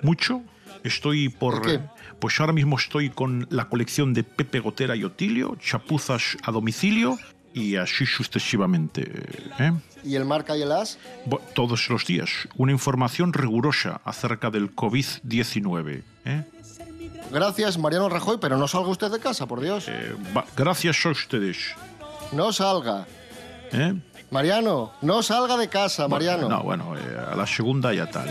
mucho. 0.02 0.42
Estoy 0.84 1.30
por. 1.30 1.66
¿De 1.66 1.78
qué? 1.78 1.84
Pues 2.20 2.38
ahora 2.40 2.52
mismo 2.52 2.76
estoy 2.76 3.10
con 3.10 3.46
la 3.50 3.68
colección 3.70 4.12
de 4.14 4.22
Pepe 4.22 4.60
Gotera 4.60 4.94
y 4.94 5.02
Otilio, 5.02 5.56
chapuzas 5.58 6.36
a 6.42 6.52
domicilio 6.52 7.18
y 7.54 7.76
así 7.76 8.04
sucesivamente. 8.06 9.10
¿eh? 9.58 9.72
¿Y 10.04 10.16
el 10.16 10.24
marca 10.24 10.56
y 10.56 10.62
el 10.62 10.72
as? 10.72 10.98
Todos 11.54 11.88
los 11.88 12.06
días. 12.06 12.30
Una 12.56 12.72
información 12.72 13.32
rigurosa 13.32 14.00
acerca 14.04 14.50
del 14.50 14.74
COVID-19. 14.74 16.02
¿eh? 16.26 16.44
Gracias, 17.30 17.78
Mariano 17.78 18.08
Rajoy, 18.08 18.38
pero 18.40 18.56
no 18.58 18.68
salga 18.68 18.88
usted 18.88 19.10
de 19.10 19.18
casa, 19.18 19.46
por 19.46 19.60
Dios. 19.60 19.86
Eh, 19.88 20.14
gracias 20.56 21.04
a 21.06 21.10
ustedes. 21.10 21.74
No 22.32 22.52
salga. 22.52 23.06
¿eh? 23.72 23.94
Mariano, 24.30 24.92
no 25.02 25.22
salga 25.22 25.56
de 25.56 25.68
casa, 25.68 26.08
Mariano. 26.08 26.48
No, 26.48 26.62
bueno, 26.62 26.96
eh, 26.96 27.00
a 27.32 27.36
la 27.36 27.46
segunda 27.46 27.94
ya 27.94 28.10
tal. 28.10 28.28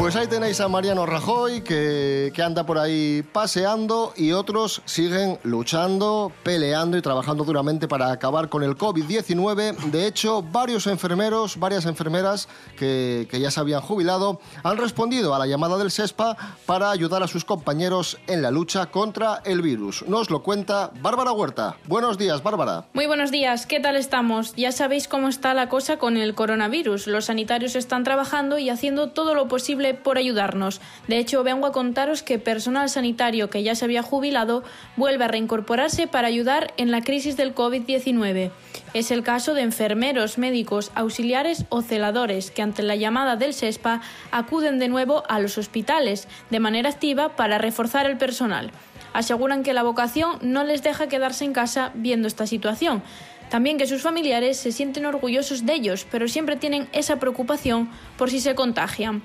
Pues 0.00 0.16
ahí 0.16 0.26
tenéis 0.28 0.58
a 0.62 0.68
Mariano 0.68 1.04
Rajoy 1.04 1.60
que, 1.60 2.32
que 2.34 2.42
anda 2.42 2.64
por 2.64 2.78
ahí 2.78 3.22
paseando 3.34 4.14
y 4.16 4.32
otros 4.32 4.80
siguen 4.86 5.38
luchando, 5.42 6.32
peleando 6.42 6.96
y 6.96 7.02
trabajando 7.02 7.44
duramente 7.44 7.86
para 7.86 8.10
acabar 8.10 8.48
con 8.48 8.62
el 8.62 8.78
COVID-19. 8.78 9.76
De 9.90 10.06
hecho, 10.06 10.40
varios 10.40 10.86
enfermeros, 10.86 11.58
varias 11.58 11.84
enfermeras 11.84 12.48
que, 12.78 13.28
que 13.30 13.40
ya 13.40 13.50
se 13.50 13.60
habían 13.60 13.82
jubilado 13.82 14.40
han 14.62 14.78
respondido 14.78 15.34
a 15.34 15.38
la 15.38 15.46
llamada 15.46 15.76
del 15.76 15.90
SESPA 15.90 16.34
para 16.64 16.90
ayudar 16.90 17.22
a 17.22 17.28
sus 17.28 17.44
compañeros 17.44 18.16
en 18.26 18.40
la 18.40 18.50
lucha 18.50 18.86
contra 18.86 19.42
el 19.44 19.60
virus. 19.60 20.02
Nos 20.08 20.30
lo 20.30 20.42
cuenta 20.42 20.92
Bárbara 21.02 21.32
Huerta. 21.32 21.76
Buenos 21.86 22.16
días, 22.16 22.42
Bárbara. 22.42 22.86
Muy 22.94 23.06
buenos 23.06 23.30
días, 23.30 23.66
¿qué 23.66 23.80
tal 23.80 23.96
estamos? 23.96 24.54
Ya 24.56 24.72
sabéis 24.72 25.08
cómo 25.08 25.28
está 25.28 25.52
la 25.52 25.68
cosa 25.68 25.98
con 25.98 26.16
el 26.16 26.34
coronavirus. 26.34 27.06
Los 27.06 27.26
sanitarios 27.26 27.76
están 27.76 28.02
trabajando 28.02 28.58
y 28.58 28.70
haciendo 28.70 29.10
todo 29.10 29.34
lo 29.34 29.46
posible 29.46 29.89
por 29.94 30.18
ayudarnos. 30.18 30.80
De 31.08 31.18
hecho, 31.18 31.42
vengo 31.42 31.66
a 31.66 31.72
contaros 31.72 32.22
que 32.22 32.38
personal 32.38 32.88
sanitario 32.88 33.50
que 33.50 33.62
ya 33.62 33.74
se 33.74 33.84
había 33.84 34.02
jubilado 34.02 34.62
vuelve 34.96 35.24
a 35.24 35.28
reincorporarse 35.28 36.06
para 36.06 36.28
ayudar 36.28 36.72
en 36.76 36.90
la 36.90 37.02
crisis 37.02 37.36
del 37.36 37.54
COVID-19. 37.54 38.50
Es 38.92 39.10
el 39.10 39.22
caso 39.22 39.54
de 39.54 39.62
enfermeros, 39.62 40.38
médicos, 40.38 40.90
auxiliares 40.94 41.64
o 41.68 41.82
celadores 41.82 42.50
que 42.50 42.62
ante 42.62 42.82
la 42.82 42.96
llamada 42.96 43.36
del 43.36 43.54
SESPA 43.54 44.00
acuden 44.32 44.78
de 44.78 44.88
nuevo 44.88 45.22
a 45.28 45.38
los 45.38 45.58
hospitales 45.58 46.26
de 46.50 46.60
manera 46.60 46.90
activa 46.90 47.36
para 47.36 47.58
reforzar 47.58 48.06
el 48.06 48.18
personal. 48.18 48.72
Aseguran 49.12 49.62
que 49.62 49.74
la 49.74 49.82
vocación 49.82 50.38
no 50.42 50.64
les 50.64 50.82
deja 50.82 51.08
quedarse 51.08 51.44
en 51.44 51.52
casa 51.52 51.90
viendo 51.94 52.28
esta 52.28 52.46
situación. 52.46 53.02
También 53.50 53.78
que 53.78 53.88
sus 53.88 54.02
familiares 54.02 54.58
se 54.58 54.70
sienten 54.70 55.06
orgullosos 55.06 55.66
de 55.66 55.74
ellos, 55.74 56.06
pero 56.10 56.28
siempre 56.28 56.54
tienen 56.54 56.88
esa 56.92 57.16
preocupación 57.18 57.90
por 58.16 58.30
si 58.30 58.40
se 58.40 58.54
contagian. 58.54 59.22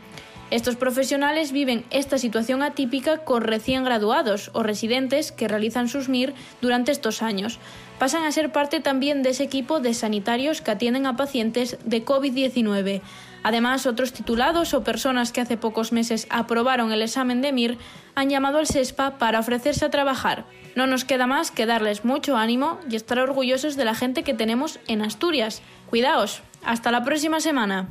Estos 0.55 0.77
profesionales 0.77 1.51
viven 1.51 1.83
esta 1.91 2.17
situación 2.17 2.63
atípica 2.63 3.17
con 3.25 3.43
recién 3.43 3.83
graduados 3.83 4.51
o 4.53 4.63
residentes 4.63 5.33
que 5.33 5.49
realizan 5.49 5.89
sus 5.89 6.07
MIR 6.07 6.33
durante 6.61 6.93
estos 6.93 7.21
años. 7.21 7.59
Pasan 7.99 8.23
a 8.23 8.31
ser 8.31 8.53
parte 8.53 8.79
también 8.79 9.21
de 9.21 9.31
ese 9.31 9.43
equipo 9.43 9.81
de 9.81 9.93
sanitarios 9.93 10.61
que 10.61 10.71
atienden 10.71 11.07
a 11.07 11.17
pacientes 11.17 11.77
de 11.83 12.05
COVID-19. 12.05 13.01
Además, 13.43 13.85
otros 13.85 14.13
titulados 14.13 14.73
o 14.73 14.85
personas 14.85 15.33
que 15.33 15.41
hace 15.41 15.57
pocos 15.57 15.91
meses 15.91 16.25
aprobaron 16.29 16.93
el 16.93 17.01
examen 17.01 17.41
de 17.41 17.51
MIR 17.51 17.77
han 18.15 18.29
llamado 18.29 18.57
al 18.57 18.67
SESPA 18.67 19.17
para 19.17 19.41
ofrecerse 19.41 19.83
a 19.83 19.91
trabajar. 19.91 20.45
No 20.73 20.87
nos 20.87 21.03
queda 21.03 21.27
más 21.27 21.51
que 21.51 21.65
darles 21.65 22.05
mucho 22.05 22.37
ánimo 22.37 22.79
y 22.89 22.95
estar 22.95 23.19
orgullosos 23.19 23.75
de 23.75 23.83
la 23.83 23.93
gente 23.93 24.23
que 24.23 24.33
tenemos 24.33 24.79
en 24.87 25.01
Asturias. 25.01 25.61
Cuidaos. 25.89 26.43
Hasta 26.63 26.91
la 26.91 27.03
próxima 27.03 27.41
semana. 27.41 27.89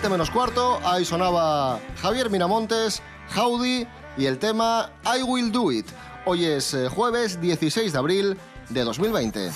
7 0.00 0.08
menos 0.08 0.30
cuarto, 0.30 0.80
ahí 0.82 1.04
sonaba 1.04 1.78
Javier 2.00 2.30
Miramontes, 2.30 3.02
Howdy 3.36 3.86
y 4.16 4.24
el 4.24 4.38
tema 4.38 4.90
I 5.04 5.22
Will 5.22 5.52
Do 5.52 5.70
It. 5.70 5.84
Hoy 6.24 6.46
es 6.46 6.72
eh, 6.72 6.88
jueves 6.88 7.38
16 7.38 7.92
de 7.92 7.98
abril 7.98 8.38
de 8.70 8.82
2020. 8.82 9.50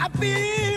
I 0.00 0.08
feel 0.18 0.67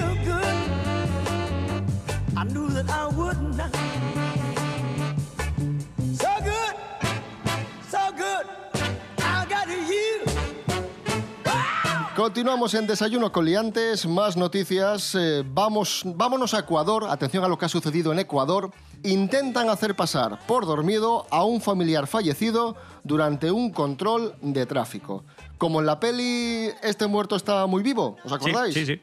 Continuamos 12.22 12.76
en 12.76 12.86
Desayuno 12.86 13.32
con 13.32 13.46
Liantes, 13.46 14.06
más 14.06 14.38
noticias. 14.38 15.16
Eh, 15.16 15.44
vamos, 15.44 16.04
vámonos 16.06 16.54
a 16.54 16.60
Ecuador. 16.60 17.08
Atención 17.10 17.44
a 17.44 17.48
lo 17.48 17.58
que 17.58 17.66
ha 17.66 17.68
sucedido 17.68 18.12
en 18.12 18.20
Ecuador. 18.20 18.70
Intentan 19.02 19.72
hacer 19.72 19.96
pasar 19.96 20.38
por 20.46 20.68
dormido 20.68 21.26
a 21.32 21.44
un 21.46 21.62
familiar 21.62 22.06
fallecido 22.06 22.76
durante 23.04 23.50
un 23.50 23.72
control 23.72 24.36
de 24.44 24.68
tráfico. 24.68 25.24
Como 25.58 25.80
en 25.80 25.88
la 25.88 26.00
peli 26.00 26.70
Este 26.84 27.08
muerto 27.08 27.36
está 27.36 27.66
muy 27.66 27.82
vivo, 27.82 28.18
¿os 28.24 28.32
acordáis? 28.32 28.76
Sí, 28.76 28.86
sí. 28.86 29.02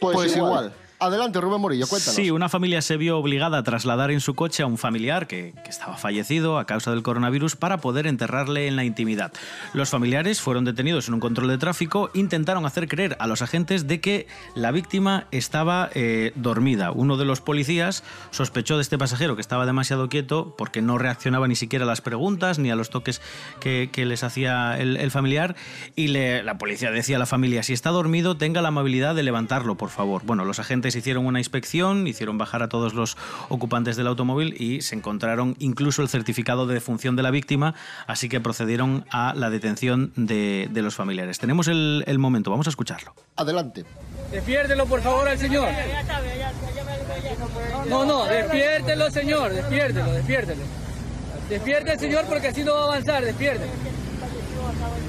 Pues, 0.00 0.36
igual. 0.36 0.74
Adelante, 0.98 1.40
Rubén 1.42 1.60
Morillo, 1.60 1.86
cuéntanos. 1.86 2.14
Sí, 2.14 2.30
una 2.30 2.48
familia 2.48 2.80
se 2.80 2.96
vio 2.96 3.18
obligada 3.18 3.58
a 3.58 3.62
trasladar 3.62 4.10
en 4.10 4.20
su 4.20 4.34
coche 4.34 4.62
a 4.62 4.66
un 4.66 4.78
familiar 4.78 5.26
que, 5.26 5.52
que 5.62 5.68
estaba 5.68 5.98
fallecido 5.98 6.58
a 6.58 6.64
causa 6.64 6.90
del 6.90 7.02
coronavirus 7.02 7.54
para 7.54 7.78
poder 7.78 8.06
enterrarle 8.06 8.66
en 8.66 8.76
la 8.76 8.84
intimidad. 8.84 9.30
Los 9.74 9.90
familiares 9.90 10.40
fueron 10.40 10.64
detenidos 10.64 11.08
en 11.08 11.14
un 11.14 11.20
control 11.20 11.48
de 11.48 11.58
tráfico, 11.58 12.10
intentaron 12.14 12.64
hacer 12.64 12.88
creer 12.88 13.14
a 13.20 13.26
los 13.26 13.42
agentes 13.42 13.86
de 13.86 14.00
que 14.00 14.26
la 14.54 14.70
víctima 14.72 15.26
estaba 15.32 15.90
eh, 15.94 16.32
dormida. 16.34 16.92
Uno 16.92 17.18
de 17.18 17.26
los 17.26 17.42
policías 17.42 18.02
sospechó 18.30 18.76
de 18.76 18.82
este 18.82 18.96
pasajero 18.96 19.34
que 19.36 19.42
estaba 19.42 19.66
demasiado 19.66 20.08
quieto 20.08 20.54
porque 20.56 20.80
no 20.80 20.96
reaccionaba 20.96 21.46
ni 21.46 21.56
siquiera 21.56 21.84
a 21.84 21.88
las 21.88 22.00
preguntas 22.00 22.58
ni 22.58 22.70
a 22.70 22.76
los 22.76 22.88
toques 22.88 23.20
que, 23.60 23.90
que 23.92 24.06
les 24.06 24.24
hacía 24.24 24.78
el, 24.80 24.96
el 24.96 25.10
familiar 25.10 25.56
y 25.94 26.08
le- 26.08 26.42
la 26.42 26.56
policía 26.56 26.90
decía 26.90 27.16
a 27.16 27.18
la 27.18 27.26
familia, 27.26 27.62
si 27.62 27.74
está 27.74 27.90
dormido, 27.90 28.38
tenga 28.38 28.62
la 28.62 28.68
amabilidad 28.68 29.14
de 29.14 29.22
levantarlo, 29.24 29.74
por 29.74 29.90
favor. 29.90 30.22
Bueno, 30.24 30.46
los 30.46 30.58
agentes 30.58 30.85
hicieron 30.94 31.26
una 31.26 31.40
inspección, 31.40 32.06
hicieron 32.06 32.38
bajar 32.38 32.62
a 32.62 32.68
todos 32.68 32.94
los 32.94 33.16
ocupantes 33.48 33.96
del 33.96 34.06
automóvil 34.06 34.54
y 34.60 34.82
se 34.82 34.94
encontraron 34.94 35.56
incluso 35.58 36.02
el 36.02 36.08
certificado 36.08 36.66
de 36.66 36.74
defunción 36.74 37.16
de 37.16 37.22
la 37.22 37.30
víctima, 37.30 37.74
así 38.06 38.28
que 38.28 38.40
procedieron 38.40 39.04
a 39.10 39.34
la 39.34 39.50
detención 39.50 40.12
de, 40.16 40.68
de 40.70 40.82
los 40.82 40.94
familiares. 40.94 41.38
Tenemos 41.38 41.66
el, 41.68 42.04
el 42.06 42.18
momento, 42.18 42.50
vamos 42.50 42.66
a 42.66 42.70
escucharlo. 42.70 43.14
Adelante. 43.36 43.84
Despiértelo, 44.30 44.86
por 44.86 45.00
favor, 45.00 45.26
al 45.28 45.38
señor. 45.38 45.68
No, 47.88 48.04
no, 48.04 48.26
despiértelo, 48.26 49.10
señor, 49.10 49.52
despiértelo, 49.52 50.12
despiértelo. 50.12 50.62
Despierte 51.48 51.96
señor 51.96 52.24
porque 52.26 52.48
así 52.48 52.64
no 52.64 52.74
va 52.74 52.80
a 52.80 52.84
avanzar, 52.84 53.24
despiértelo. 53.24 53.70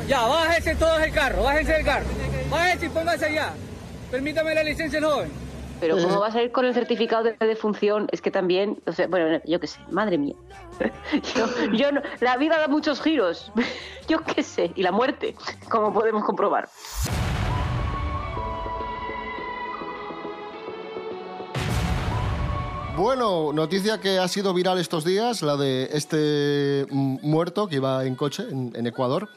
Ya, 0.07 0.21
bájese 0.27 0.75
todos 0.75 0.99
del 1.01 1.11
carro, 1.11 1.43
bájense 1.43 1.73
del 1.73 1.83
carro. 1.83 2.05
Bájese 2.51 2.85
y 2.85 2.89
póngase 2.89 3.25
allá. 3.25 3.53
Permítame 4.11 4.53
la 4.53 4.63
licencia, 4.63 4.99
el 4.99 5.05
joven. 5.05 5.31
Pero 5.79 5.95
¿cómo 5.97 6.19
vas 6.19 6.35
a 6.35 6.41
ir 6.41 6.51
con 6.51 6.65
el 6.65 6.73
certificado 6.73 7.23
de 7.23 7.35
defunción? 7.39 8.07
Es 8.11 8.21
que 8.21 8.31
también, 8.31 8.81
o 8.87 8.91
sea, 8.91 9.07
bueno, 9.07 9.39
yo 9.45 9.59
qué 9.59 9.67
sé, 9.67 9.79
madre 9.91 10.17
mía. 10.17 10.35
Yo, 11.35 11.47
yo 11.73 11.91
no- 11.91 12.01
la 12.19 12.37
vida 12.37 12.57
da 12.59 12.67
muchos 12.67 13.01
giros, 13.01 13.51
yo 14.07 14.19
qué 14.23 14.43
sé, 14.43 14.71
y 14.75 14.83
la 14.83 14.91
muerte, 14.91 15.35
como 15.69 15.93
podemos 15.93 16.23
comprobar. 16.23 16.67
Bueno, 22.95 23.53
noticia 23.53 23.99
que 23.99 24.17
ha 24.17 24.27
sido 24.27 24.53
viral 24.55 24.79
estos 24.79 25.03
días, 25.05 25.43
la 25.43 25.55
de 25.55 25.89
este 25.93 26.87
muerto 26.91 27.67
que 27.67 27.75
iba 27.75 28.03
en 28.05 28.15
coche 28.15 28.43
en, 28.49 28.71
en 28.75 28.87
Ecuador. 28.87 29.29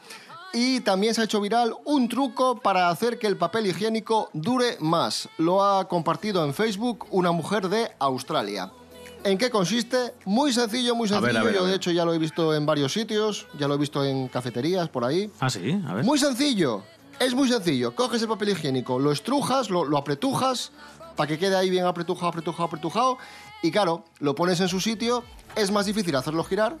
Y 0.53 0.81
también 0.81 1.13
se 1.13 1.21
ha 1.21 1.23
hecho 1.23 1.39
viral 1.39 1.73
un 1.85 2.09
truco 2.09 2.57
para 2.59 2.89
hacer 2.89 3.17
que 3.17 3.27
el 3.27 3.37
papel 3.37 3.67
higiénico 3.67 4.29
dure 4.33 4.75
más. 4.79 5.29
Lo 5.37 5.63
ha 5.63 5.87
compartido 5.87 6.43
en 6.45 6.53
Facebook 6.53 7.07
una 7.11 7.31
mujer 7.31 7.69
de 7.69 7.89
Australia. 7.99 8.71
¿En 9.23 9.37
qué 9.37 9.49
consiste? 9.49 10.13
Muy 10.25 10.51
sencillo, 10.51 10.95
muy 10.95 11.07
A 11.11 11.19
ver, 11.19 11.31
sencillo. 11.33 11.39
a 11.39 11.43
ver, 11.43 11.53
a 11.53 11.57
Yo 11.57 11.63
de 11.65 11.71
ver. 11.71 11.75
hecho 11.77 11.91
ya 11.91 12.03
lo 12.03 12.13
he 12.13 12.17
visto 12.17 12.53
en 12.53 12.65
varios 12.65 12.91
sitios, 12.91 13.47
ya 13.57 13.67
lo 13.67 13.75
he 13.75 13.77
visto 13.77 14.03
en 14.03 14.27
cafeterías 14.27 14.89
por 14.89 15.05
ahí. 15.05 15.31
Ah, 15.39 15.49
sí, 15.49 15.79
a 15.87 15.93
ver. 15.93 16.03
Muy 16.03 16.17
sencillo. 16.17 16.83
Es 17.19 17.33
muy 17.35 17.47
sencillo. 17.47 17.95
Coges 17.95 18.21
el 18.23 18.27
papel 18.27 18.49
higiénico, 18.49 18.97
lo 18.99 19.11
estrujas, 19.11 19.69
lo, 19.69 19.85
lo 19.85 19.97
apretujas, 19.97 20.71
para 21.15 21.27
que 21.27 21.37
quede 21.37 21.55
ahí 21.55 21.69
bien 21.69 21.85
apretujado, 21.85 22.27
apretujado, 22.29 22.63
apretujado. 22.65 23.17
Y 23.61 23.69
claro, 23.71 24.03
lo 24.19 24.33
pones 24.33 24.59
en 24.59 24.67
su 24.67 24.81
sitio, 24.81 25.23
es 25.55 25.69
más 25.71 25.85
difícil 25.85 26.15
hacerlo 26.15 26.43
girar 26.43 26.77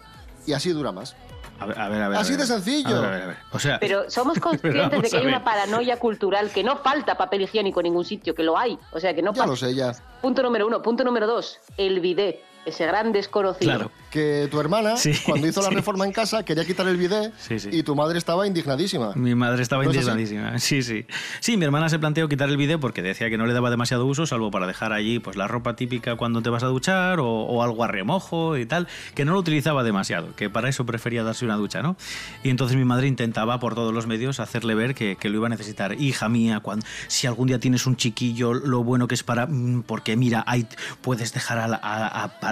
y 0.47 0.53
así 0.53 0.71
dura 0.71 0.91
más. 0.91 1.15
A 1.61 1.65
ver, 1.67 1.79
a 1.79 1.89
ver, 1.89 2.01
a 2.01 2.07
ver, 2.09 2.17
a 2.17 2.21
Así 2.21 2.31
ver. 2.31 2.39
de 2.41 2.45
sencillo. 2.47 2.97
A 2.97 3.01
ver, 3.01 3.05
a 3.05 3.11
ver, 3.11 3.21
a 3.21 3.27
ver. 3.27 3.37
O 3.51 3.59
sea, 3.59 3.79
Pero 3.79 4.09
somos 4.09 4.39
conscientes 4.39 5.01
de 5.03 5.09
que 5.09 5.17
hay 5.17 5.25
una 5.27 5.43
paranoia 5.43 5.97
cultural, 5.97 6.49
que 6.49 6.63
no 6.63 6.77
falta 6.77 7.15
papel 7.15 7.41
higiénico 7.43 7.79
en 7.81 7.85
ningún 7.85 8.03
sitio, 8.05 8.33
que 8.35 8.43
lo 8.43 8.57
hay. 8.57 8.77
O 8.91 8.99
sea, 8.99 9.13
que 9.13 9.21
no 9.21 9.31
Ya 9.31 9.37
falta. 9.43 9.51
lo 9.51 9.55
sé, 9.55 9.75
ya. 9.75 9.93
Punto 10.21 10.41
número 10.43 10.65
uno. 10.67 10.81
Punto 10.81 11.03
número 11.03 11.27
dos, 11.27 11.59
el 11.77 11.99
bidet, 11.99 12.41
ese 12.65 12.85
gran 12.85 13.11
desconocido. 13.11 13.91
Que 14.11 14.49
tu 14.51 14.59
hermana, 14.59 14.97
Sí, 14.97 15.13
cuando 15.25 15.47
hizo 15.47 15.61
la 15.61 15.69
sí. 15.69 15.75
reforma 15.75 16.05
en 16.05 16.11
casa, 16.11 16.43
quería 16.43 16.65
quitar 16.65 16.85
el 16.85 16.97
bidet 16.97 17.31
Sí, 17.39 17.59
sí. 17.59 17.69
y 17.71 17.83
tu 17.83 17.95
madre 17.95 18.17
estaba 18.17 18.45
indignadísima. 18.45 19.13
Mi 19.15 19.35
madre 19.35 19.61
estaba 19.63 19.85
¿No 19.85 19.89
es 19.91 19.95
indignadísima. 19.95 20.59
Sí, 20.59 20.83
sí. 20.83 21.05
Sí, 21.39 21.55
mi 21.55 21.63
hermana 21.63 21.87
se 21.87 21.97
planteó 21.97 22.27
quitar 22.27 22.49
el 22.49 22.57
vídeo 22.57 22.77
porque 22.81 23.01
decía 23.01 23.29
que 23.29 23.37
no 23.37 23.45
le 23.45 23.53
daba 23.53 23.69
demasiado 23.69 24.05
uso, 24.05 24.25
salvo 24.25 24.51
para 24.51 24.67
dejar 24.67 24.91
allí 24.91 25.19
pues 25.19 25.37
la 25.37 25.47
ropa 25.47 25.77
típica 25.77 26.17
cuando 26.17 26.41
te 26.41 26.49
vas 26.49 26.61
a 26.63 26.65
duchar 26.67 27.21
o, 27.21 27.25
o 27.29 27.63
algo 27.63 27.85
a 27.85 27.87
remojo 27.87 28.57
y 28.57 28.65
tal, 28.65 28.89
que 29.15 29.23
no 29.23 29.31
lo 29.31 29.39
utilizaba 29.39 29.81
demasiado, 29.83 30.35
que 30.35 30.49
para 30.49 30.67
eso 30.67 30.85
prefería 30.85 31.23
darse 31.23 31.45
una 31.45 31.55
ducha, 31.55 31.81
¿no? 31.81 31.95
Y 32.43 32.49
entonces 32.49 32.75
mi 32.75 32.83
madre 32.83 33.07
intentaba 33.07 33.61
por 33.61 33.75
todos 33.75 33.93
los 33.93 34.07
medios 34.07 34.41
hacerle 34.41 34.75
ver 34.75 34.93
que, 34.93 35.15
que 35.15 35.29
lo 35.29 35.37
iba 35.37 35.47
a 35.47 35.49
necesitar. 35.51 35.93
Hija 36.01 36.27
mía, 36.27 36.59
cuando, 36.59 36.85
si 37.07 37.27
algún 37.27 37.47
día 37.47 37.59
tienes 37.59 37.85
un 37.85 37.95
chiquillo, 37.95 38.53
lo 38.53 38.83
bueno 38.83 39.07
que 39.07 39.15
es 39.15 39.23
para... 39.23 39.47
mm, 39.47 39.83
Porque 39.83 40.17
mira, 40.17 40.43
ahí 40.47 40.67
puedes 40.99 41.33
dejar 41.33 41.59
a, 41.59 41.67
la- 41.69 41.79
a- 41.81 42.25
a- 42.25 42.50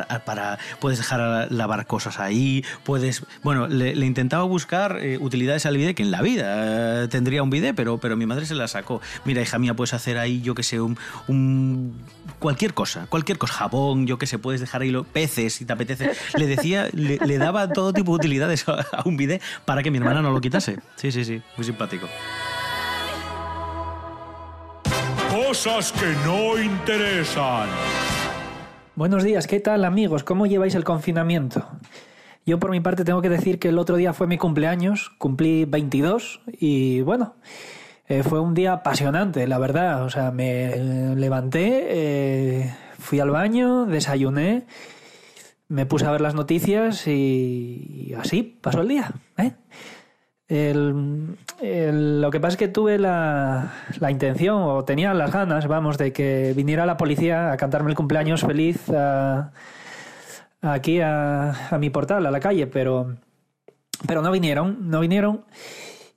puedes 0.79 0.99
dejar 0.99 1.51
lavar 1.51 1.85
cosas 1.87 2.19
ahí, 2.19 2.63
puedes... 2.83 3.23
Bueno, 3.43 3.67
le, 3.67 3.93
intentaba 4.05 4.43
buscar 4.43 4.99
eh, 5.01 5.17
utilidades 5.19 5.65
al 5.65 5.77
bidet, 5.77 5.95
que 5.95 6.03
en 6.03 6.11
la 6.11 6.21
vida 6.21 7.03
eh, 7.03 7.07
tendría 7.07 7.43
un 7.43 7.49
bidet, 7.49 7.75
pero, 7.75 7.97
pero 7.97 8.17
mi 8.17 8.25
madre 8.25 8.45
se 8.45 8.55
la 8.55 8.67
sacó. 8.67 9.01
Mira, 9.25 9.41
hija 9.41 9.59
mía, 9.59 9.73
puedes 9.75 9.93
hacer 9.93 10.17
ahí, 10.17 10.41
yo 10.41 10.55
que 10.55 10.63
sé, 10.63 10.79
un, 10.79 10.97
cualquier 12.39 12.73
cosa, 12.73 13.07
cualquier 13.09 13.37
cosa, 13.37 13.53
jabón, 13.53 14.07
yo 14.07 14.17
que 14.17 14.27
sé, 14.27 14.39
puedes 14.39 14.61
dejar 14.61 14.81
ahí 14.81 14.89
los 14.89 15.05
peces 15.05 15.53
si 15.53 15.65
te 15.65 15.73
apetece. 15.73 16.11
Le 16.35 16.47
decía, 16.47 16.89
le, 16.93 17.37
daba 17.37 17.69
todo 17.69 17.93
tipo 17.93 18.11
de 18.11 18.15
utilidades 18.15 18.67
a, 18.67 18.85
un 19.05 19.17
bidet 19.17 19.41
para 19.65 19.83
que 19.83 19.91
mi 19.91 19.97
hermana 19.97 20.21
no 20.21 20.31
lo 20.31 20.41
quitase. 20.41 20.79
Sí, 20.95 21.11
sí, 21.11 21.23
sí, 21.23 21.41
muy 21.57 21.65
simpático. 21.65 22.07
Cosas 25.29 25.91
que 25.91 26.07
no 26.25 26.59
interesan. 26.59 27.69
Buenos 28.99 29.23
días, 29.23 29.47
¿qué 29.47 29.61
tal 29.61 29.85
amigos? 29.85 30.25
¿Cómo 30.25 30.45
lleváis 30.45 30.75
el 30.75 30.83
confinamiento? 30.83 31.65
Yo 32.45 32.59
por 32.59 32.69
mi 32.69 32.81
parte 32.81 33.05
tengo 33.05 33.21
que 33.21 33.29
decir 33.29 33.57
que 33.57 33.69
el 33.69 33.79
otro 33.79 33.95
día 33.95 34.11
fue 34.11 34.27
mi 34.27 34.37
cumpleaños, 34.37 35.09
cumplí 35.17 35.63
22 35.63 36.41
y 36.59 36.99
bueno, 36.99 37.35
eh, 38.09 38.23
fue 38.23 38.41
un 38.41 38.53
día 38.53 38.73
apasionante, 38.73 39.47
la 39.47 39.57
verdad. 39.57 40.03
O 40.03 40.09
sea, 40.09 40.31
me 40.31 40.65
eh, 40.65 41.15
levanté, 41.15 41.85
eh, 41.87 42.75
fui 42.97 43.21
al 43.21 43.29
baño, 43.29 43.85
desayuné, 43.85 44.65
me 45.69 45.85
puse 45.85 46.05
a 46.05 46.11
ver 46.11 46.19
las 46.19 46.35
noticias 46.35 47.07
y, 47.07 48.07
y 48.09 48.13
así 48.15 48.43
pasó 48.43 48.81
el 48.81 48.89
día. 48.89 49.13
¿eh? 49.37 49.53
El- 50.49 51.37
lo 52.21 52.31
que 52.31 52.39
pasa 52.39 52.53
es 52.53 52.57
que 52.57 52.67
tuve 52.67 52.97
la, 52.97 53.71
intención, 54.09 54.63
o 54.63 54.83
tenía 54.83 55.13
las 55.13 55.31
ganas, 55.31 55.67
vamos, 55.67 55.97
de 55.97 56.11
que 56.11 56.53
viniera 56.55 56.85
la 56.85 56.97
policía 56.97 57.51
a 57.51 57.57
cantarme 57.57 57.91
el 57.91 57.95
cumpleaños 57.95 58.41
feliz 58.41 58.81
aquí 60.61 60.99
a, 61.01 61.69
a 61.69 61.77
mi 61.77 61.89
portal, 61.89 62.25
a 62.25 62.31
la 62.31 62.39
calle, 62.39 62.67
pero, 62.67 63.15
pero 64.07 64.21
no 64.21 64.31
vinieron, 64.31 64.89
no 64.89 64.99
vinieron. 65.01 65.45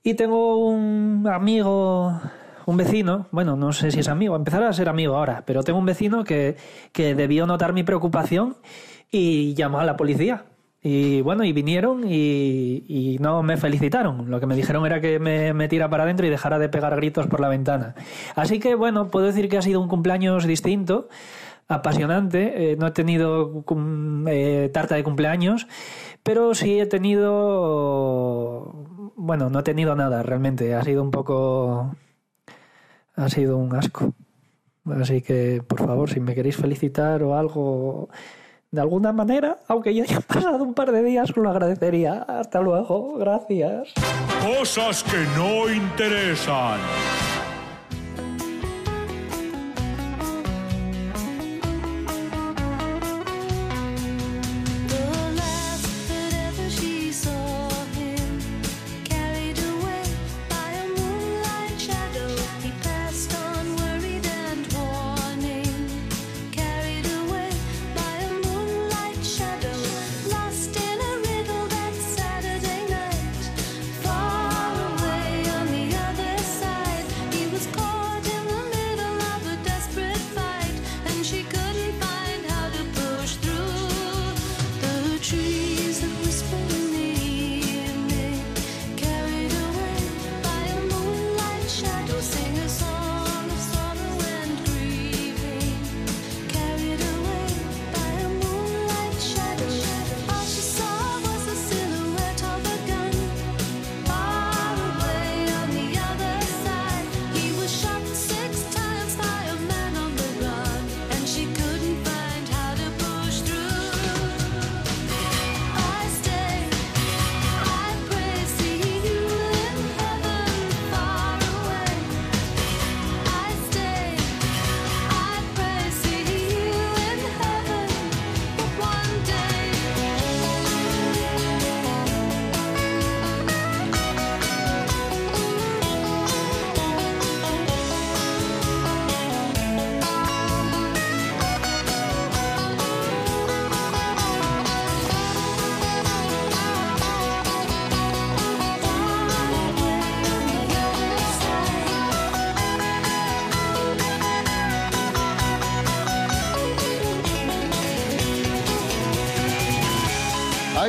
Y 0.03 0.15
tengo 0.15 0.57
un 0.67 1.27
amigo, 1.31 2.19
un 2.65 2.77
vecino, 2.77 3.27
bueno, 3.31 3.55
no 3.55 3.71
sé 3.71 3.91
si 3.91 3.99
es 3.99 4.07
amigo, 4.09 4.35
empezará 4.35 4.67
a 4.67 4.73
ser 4.73 4.89
amigo 4.89 5.15
ahora, 5.15 5.43
pero 5.45 5.63
tengo 5.63 5.79
un 5.79 5.85
vecino 5.85 6.23
que, 6.23 6.57
que 6.91 7.15
debió 7.15 7.45
notar 7.45 7.71
mi 7.73 7.83
preocupación 7.83 8.57
y 9.11 9.53
llamó 9.53 9.79
a 9.79 9.85
la 9.85 9.95
policía. 9.95 10.45
Y 10.85 11.21
bueno, 11.21 11.45
y 11.45 11.53
vinieron 11.53 12.03
y, 12.05 12.83
y 12.89 13.17
no 13.19 13.41
me 13.41 13.55
felicitaron. 13.55 14.29
Lo 14.29 14.41
que 14.41 14.45
me 14.45 14.55
dijeron 14.55 14.85
era 14.85 14.99
que 14.99 15.17
me 15.17 15.53
metiera 15.53 15.89
para 15.89 16.03
adentro 16.03 16.27
y 16.27 16.29
dejara 16.29 16.59
de 16.59 16.67
pegar 16.67 16.93
gritos 16.97 17.25
por 17.27 17.39
la 17.39 17.47
ventana. 17.47 17.95
Así 18.35 18.59
que 18.59 18.75
bueno, 18.75 19.07
puedo 19.07 19.25
decir 19.25 19.47
que 19.47 19.57
ha 19.57 19.61
sido 19.61 19.79
un 19.79 19.87
cumpleaños 19.87 20.45
distinto. 20.45 21.07
apasionante. 21.67 22.71
Eh, 22.71 22.75
no 22.77 22.87
he 22.87 22.91
tenido 22.91 23.63
eh, 24.27 24.69
tarta 24.73 24.95
de 24.95 25.03
cumpleaños, 25.03 25.67
pero 26.23 26.53
sí 26.53 26.79
he 26.79 26.85
tenido... 26.85 28.73
Bueno, 29.15 29.49
no 29.49 29.59
he 29.59 29.63
tenido 29.63 29.95
nada 29.95 30.23
realmente. 30.23 30.73
Ha 30.75 30.83
sido 30.83 31.01
un 31.03 31.11
poco... 31.11 31.95
Ha 33.15 33.29
sido 33.29 33.57
un 33.57 33.75
asco. 33.75 34.13
Así 34.85 35.21
que, 35.21 35.61
por 35.65 35.79
favor, 35.79 36.09
si 36.09 36.19
me 36.19 36.35
queréis 36.35 36.57
felicitar 36.57 37.23
o 37.23 37.37
algo 37.37 38.09
de 38.73 38.81
alguna 38.81 39.13
manera, 39.13 39.59
aunque 39.67 39.93
ya 39.93 40.03
haya 40.03 40.19
pasado 40.27 40.63
un 40.63 40.73
par 40.73 40.91
de 40.91 41.03
días, 41.03 41.31
lo 41.37 41.49
agradecería. 41.49 42.23
Hasta 42.23 42.59
luego, 42.59 43.15
gracias. 43.19 43.93
Cosas 44.41 45.03
que 45.03 45.23
no 45.37 45.71
interesan. 45.71 46.79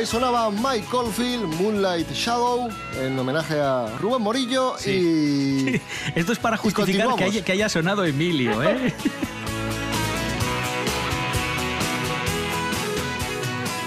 Ahí 0.05 0.11
sonaba 0.11 0.51
Mike 0.51 0.85
Caulfield, 0.91 1.45
Moonlight 1.59 2.11
Shadow, 2.11 2.69
en 3.01 3.17
homenaje 3.17 3.59
a 3.59 3.87
Rubén 3.99 4.21
Morillo 4.21 4.75
y... 4.85 5.81
Esto 6.15 6.31
es 6.31 6.37
para 6.37 6.57
justificar 6.57 7.07
que 7.07 7.09
continuamos. 7.09 7.21
haya, 7.21 7.43
que 7.43 7.51
haya 7.53 7.67
sonado 7.67 8.05
Emilio, 8.05 8.61
¿eh? 8.61 8.93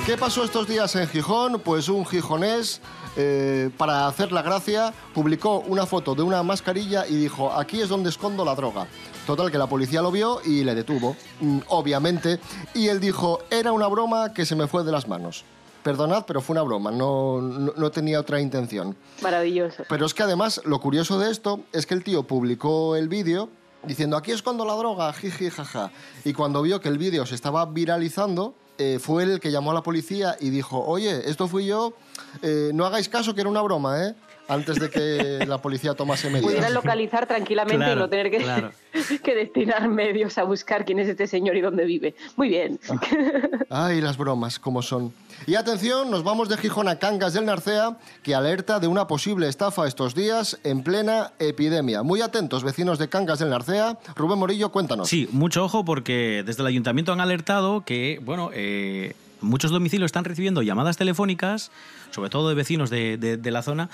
¿Qué 0.06 0.16
pasó 0.16 0.42
estos 0.42 0.66
días 0.66 0.96
en 0.96 1.06
Gijón? 1.06 1.60
Pues 1.60 1.88
un 1.88 2.04
gijonés, 2.04 2.80
eh, 3.16 3.70
para 3.76 4.08
hacer 4.08 4.32
la 4.32 4.42
gracia, 4.42 4.92
publicó 5.14 5.60
una 5.68 5.86
foto 5.86 6.16
de 6.16 6.22
una 6.22 6.42
mascarilla 6.42 7.06
y 7.06 7.14
dijo, 7.14 7.52
aquí 7.52 7.80
es 7.80 7.88
donde 7.88 8.08
escondo 8.10 8.44
la 8.44 8.56
droga. 8.56 8.88
Total, 9.24 9.52
que 9.52 9.58
la 9.58 9.68
policía 9.68 10.02
lo 10.02 10.10
vio 10.10 10.40
y 10.44 10.64
le 10.64 10.74
detuvo, 10.74 11.14
mm, 11.40 11.58
obviamente, 11.68 12.40
y 12.74 12.88
él 12.88 12.98
dijo, 12.98 13.38
era 13.50 13.70
una 13.70 13.86
broma 13.86 14.34
que 14.34 14.44
se 14.44 14.56
me 14.56 14.66
fue 14.66 14.82
de 14.82 14.90
las 14.90 15.06
manos. 15.06 15.44
Perdonad, 15.88 16.26
pero 16.26 16.42
fue 16.42 16.52
una 16.52 16.60
broma, 16.60 16.90
no, 16.90 17.40
no, 17.40 17.72
no 17.74 17.90
tenía 17.90 18.20
otra 18.20 18.42
intención. 18.42 18.94
Maravilloso. 19.22 19.84
Pero 19.88 20.04
es 20.04 20.12
que 20.12 20.22
además 20.22 20.60
lo 20.66 20.80
curioso 20.82 21.18
de 21.18 21.30
esto 21.30 21.60
es 21.72 21.86
que 21.86 21.94
el 21.94 22.04
tío 22.04 22.24
publicó 22.24 22.94
el 22.94 23.08
vídeo 23.08 23.48
diciendo 23.84 24.18
aquí 24.18 24.32
escondo 24.32 24.66
la 24.66 24.74
droga, 24.74 25.10
jiji, 25.14 25.48
jaja. 25.48 25.90
Y 26.26 26.34
cuando 26.34 26.60
vio 26.60 26.82
que 26.82 26.90
el 26.90 26.98
vídeo 26.98 27.24
se 27.24 27.34
estaba 27.34 27.64
viralizando, 27.64 28.52
eh, 28.76 28.98
fue 29.00 29.22
él 29.22 29.30
el 29.30 29.40
que 29.40 29.50
llamó 29.50 29.70
a 29.70 29.74
la 29.74 29.82
policía 29.82 30.36
y 30.38 30.50
dijo, 30.50 30.78
oye, 30.78 31.26
esto 31.26 31.48
fui 31.48 31.64
yo, 31.64 31.94
eh, 32.42 32.70
no 32.74 32.84
hagáis 32.84 33.08
caso 33.08 33.34
que 33.34 33.40
era 33.40 33.48
una 33.48 33.62
broma, 33.62 34.04
¿eh? 34.04 34.14
Antes 34.48 34.80
de 34.80 34.88
que 34.88 35.46
la 35.46 35.60
policía 35.60 35.94
tomase 35.94 36.28
medidas. 36.28 36.50
Pudieran 36.50 36.74
localizar 36.74 37.26
tranquilamente 37.26 37.76
Claro, 37.76 38.00
y 38.00 38.02
no 38.02 38.08
tener 38.08 38.30
que, 38.30 38.38
claro. 38.38 38.72
que 39.22 39.34
destinar 39.34 39.88
medios 39.88 40.38
a 40.38 40.44
buscar 40.44 40.84
quién 40.84 40.98
es 40.98 41.08
este 41.08 41.26
señor 41.26 41.56
y 41.56 41.60
dónde 41.60 41.84
vive. 41.84 42.14
Muy 42.36 42.48
bien. 42.48 42.80
Ay, 43.70 44.00
las 44.00 44.16
bromas, 44.16 44.58
como 44.58 44.80
son. 44.80 45.12
Y 45.46 45.54
atención, 45.54 46.10
nos 46.10 46.24
vamos 46.24 46.48
de 46.48 46.56
Gijón 46.56 46.88
a 46.88 46.98
Cangas 46.98 47.34
del 47.34 47.44
Narcea, 47.44 47.98
que 48.22 48.34
alerta 48.34 48.80
de 48.80 48.88
una 48.88 49.06
posible 49.06 49.48
estafa 49.48 49.86
estos 49.86 50.14
días 50.14 50.58
en 50.64 50.82
plena 50.82 51.32
epidemia. 51.38 52.02
Muy 52.02 52.22
atentos, 52.22 52.64
vecinos 52.64 52.98
de 52.98 53.08
Cangas 53.08 53.38
del 53.38 53.50
Narcea. 53.50 53.98
Rubén 54.16 54.38
Morillo, 54.38 54.72
cuéntanos. 54.72 55.08
Sí, 55.08 55.28
mucho 55.30 55.64
ojo 55.64 55.84
porque 55.84 56.42
desde 56.44 56.62
el 56.62 56.68
ayuntamiento 56.68 57.12
han 57.12 57.20
alertado 57.20 57.84
que, 57.84 58.20
bueno, 58.24 58.50
eh, 58.54 59.14
muchos 59.40 59.70
domicilios 59.70 60.08
están 60.08 60.24
recibiendo 60.24 60.62
llamadas 60.62 60.96
telefónicas, 60.96 61.70
sobre 62.10 62.30
todo 62.30 62.48
de 62.48 62.54
vecinos 62.54 62.90
de, 62.90 63.16
de- 63.16 63.50
la 63.50 63.62
zona, 63.62 63.88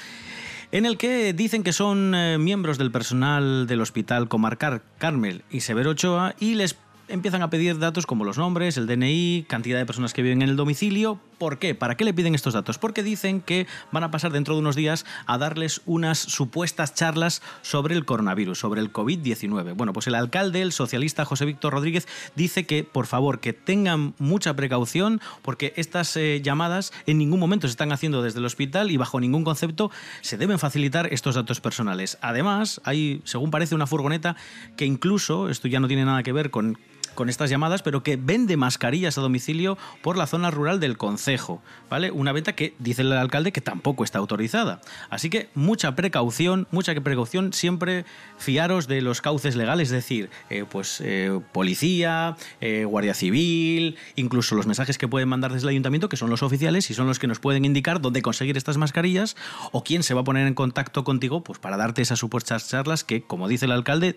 en 0.72 0.86
el 0.86 0.96
que 0.96 1.32
dicen 1.32 1.62
que 1.62 1.72
son 1.72 2.14
eh, 2.14 2.38
miembros 2.38 2.78
del 2.78 2.90
personal 2.90 3.66
del 3.66 3.80
Hospital 3.80 4.28
Comarcal 4.28 4.82
Carmel 4.98 5.42
y 5.50 5.60
Severo 5.60 5.90
Ochoa 5.90 6.34
y 6.40 6.54
les 6.54 6.76
empiezan 7.08 7.42
a 7.42 7.50
pedir 7.50 7.78
datos 7.78 8.06
como 8.06 8.24
los 8.24 8.38
nombres, 8.38 8.76
el 8.76 8.86
DNI, 8.86 9.44
cantidad 9.48 9.78
de 9.78 9.86
personas 9.86 10.14
que 10.14 10.22
viven 10.22 10.42
en 10.42 10.48
el 10.48 10.56
domicilio. 10.56 11.20
¿Por 11.38 11.58
qué? 11.58 11.74
¿Para 11.74 11.96
qué 11.96 12.04
le 12.04 12.14
piden 12.14 12.34
estos 12.34 12.54
datos? 12.54 12.78
Porque 12.78 13.02
dicen 13.02 13.40
que 13.40 13.66
van 13.92 14.04
a 14.04 14.10
pasar 14.10 14.32
dentro 14.32 14.54
de 14.54 14.60
unos 14.60 14.76
días 14.76 15.04
a 15.26 15.38
darles 15.38 15.82
unas 15.86 16.18
supuestas 16.18 16.94
charlas 16.94 17.42
sobre 17.62 17.94
el 17.94 18.04
coronavirus, 18.04 18.58
sobre 18.58 18.80
el 18.80 18.92
COVID-19. 18.92 19.74
Bueno, 19.74 19.92
pues 19.92 20.06
el 20.06 20.14
alcalde, 20.14 20.62
el 20.62 20.72
socialista 20.72 21.24
José 21.24 21.44
Víctor 21.44 21.72
Rodríguez, 21.72 22.06
dice 22.34 22.66
que 22.66 22.84
por 22.84 23.06
favor 23.06 23.40
que 23.40 23.52
tengan 23.52 24.14
mucha 24.18 24.54
precaución 24.54 25.20
porque 25.42 25.72
estas 25.76 26.16
eh, 26.16 26.40
llamadas 26.42 26.92
en 27.06 27.18
ningún 27.18 27.40
momento 27.40 27.66
se 27.66 27.72
están 27.72 27.92
haciendo 27.92 28.22
desde 28.22 28.38
el 28.38 28.44
hospital 28.44 28.90
y 28.90 28.96
bajo 28.96 29.20
ningún 29.20 29.44
concepto 29.44 29.90
se 30.20 30.36
deben 30.36 30.58
facilitar 30.58 31.12
estos 31.12 31.34
datos 31.34 31.60
personales. 31.60 32.18
Además, 32.20 32.80
hay, 32.84 33.20
según 33.24 33.50
parece, 33.50 33.74
una 33.74 33.86
furgoneta 33.86 34.36
que 34.76 34.84
incluso, 34.84 35.48
esto 35.48 35.68
ya 35.68 35.80
no 35.80 35.88
tiene 35.88 36.04
nada 36.04 36.22
que 36.22 36.32
ver 36.32 36.50
con 36.50 36.78
con 37.14 37.28
estas 37.28 37.50
llamadas, 37.50 37.82
pero 37.82 38.02
que 38.02 38.16
vende 38.16 38.56
mascarillas 38.56 39.18
a 39.18 39.20
domicilio 39.20 39.78
por 40.02 40.16
la 40.16 40.26
zona 40.26 40.50
rural 40.50 40.80
del 40.80 40.96
concejo, 40.96 41.62
¿vale? 41.90 42.10
Una 42.10 42.32
venta 42.32 42.54
que 42.54 42.74
dice 42.78 43.02
el 43.02 43.12
alcalde 43.12 43.52
que 43.52 43.60
tampoco 43.60 44.04
está 44.04 44.18
autorizada. 44.18 44.80
Así 45.10 45.30
que 45.30 45.48
mucha 45.54 45.94
precaución, 45.96 46.66
mucha 46.70 46.94
precaución, 46.94 47.52
siempre 47.52 48.04
fiaros 48.38 48.86
de 48.88 49.02
los 49.02 49.20
cauces 49.20 49.56
legales, 49.56 49.88
es 49.88 49.92
decir, 49.92 50.30
eh, 50.50 50.64
pues 50.70 51.00
eh, 51.00 51.40
policía, 51.52 52.36
eh, 52.60 52.84
guardia 52.84 53.14
civil, 53.14 53.96
incluso 54.16 54.54
los 54.54 54.66
mensajes 54.66 54.98
que 54.98 55.08
pueden 55.08 55.28
mandar 55.28 55.52
desde 55.52 55.66
el 55.66 55.70
ayuntamiento, 55.70 56.08
que 56.08 56.16
son 56.16 56.30
los 56.30 56.42
oficiales 56.42 56.90
y 56.90 56.94
son 56.94 57.06
los 57.06 57.18
que 57.18 57.26
nos 57.26 57.38
pueden 57.38 57.64
indicar 57.64 58.00
dónde 58.00 58.22
conseguir 58.22 58.56
estas 58.56 58.76
mascarillas 58.76 59.36
o 59.72 59.84
quién 59.84 60.02
se 60.02 60.14
va 60.14 60.22
a 60.22 60.24
poner 60.24 60.46
en 60.46 60.54
contacto 60.54 61.04
contigo, 61.04 61.42
pues 61.42 61.58
para 61.58 61.76
darte 61.76 62.02
esas 62.02 62.18
supuestas 62.18 62.68
charlas 62.68 63.04
que, 63.04 63.22
como 63.22 63.48
dice 63.48 63.66
el 63.66 63.72
alcalde, 63.72 64.16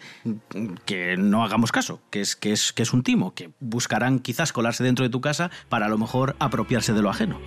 que 0.85 1.17
no 1.17 1.43
hagamos 1.43 1.71
caso, 1.71 2.01
que 2.09 2.21
es 2.21 2.35
que 2.35 2.51
es 2.51 2.86
es 2.87 2.93
un 2.93 3.03
timo, 3.03 3.33
que 3.33 3.51
buscarán 3.59 4.19
quizás 4.19 4.53
colarse 4.53 4.83
dentro 4.83 5.03
de 5.03 5.09
tu 5.09 5.19
casa 5.19 5.51
para 5.69 5.87
a 5.87 5.89
lo 5.89 5.97
mejor 5.97 6.35
apropiarse 6.39 6.93
de 6.93 7.01
lo 7.01 7.09
ajeno. 7.09 7.39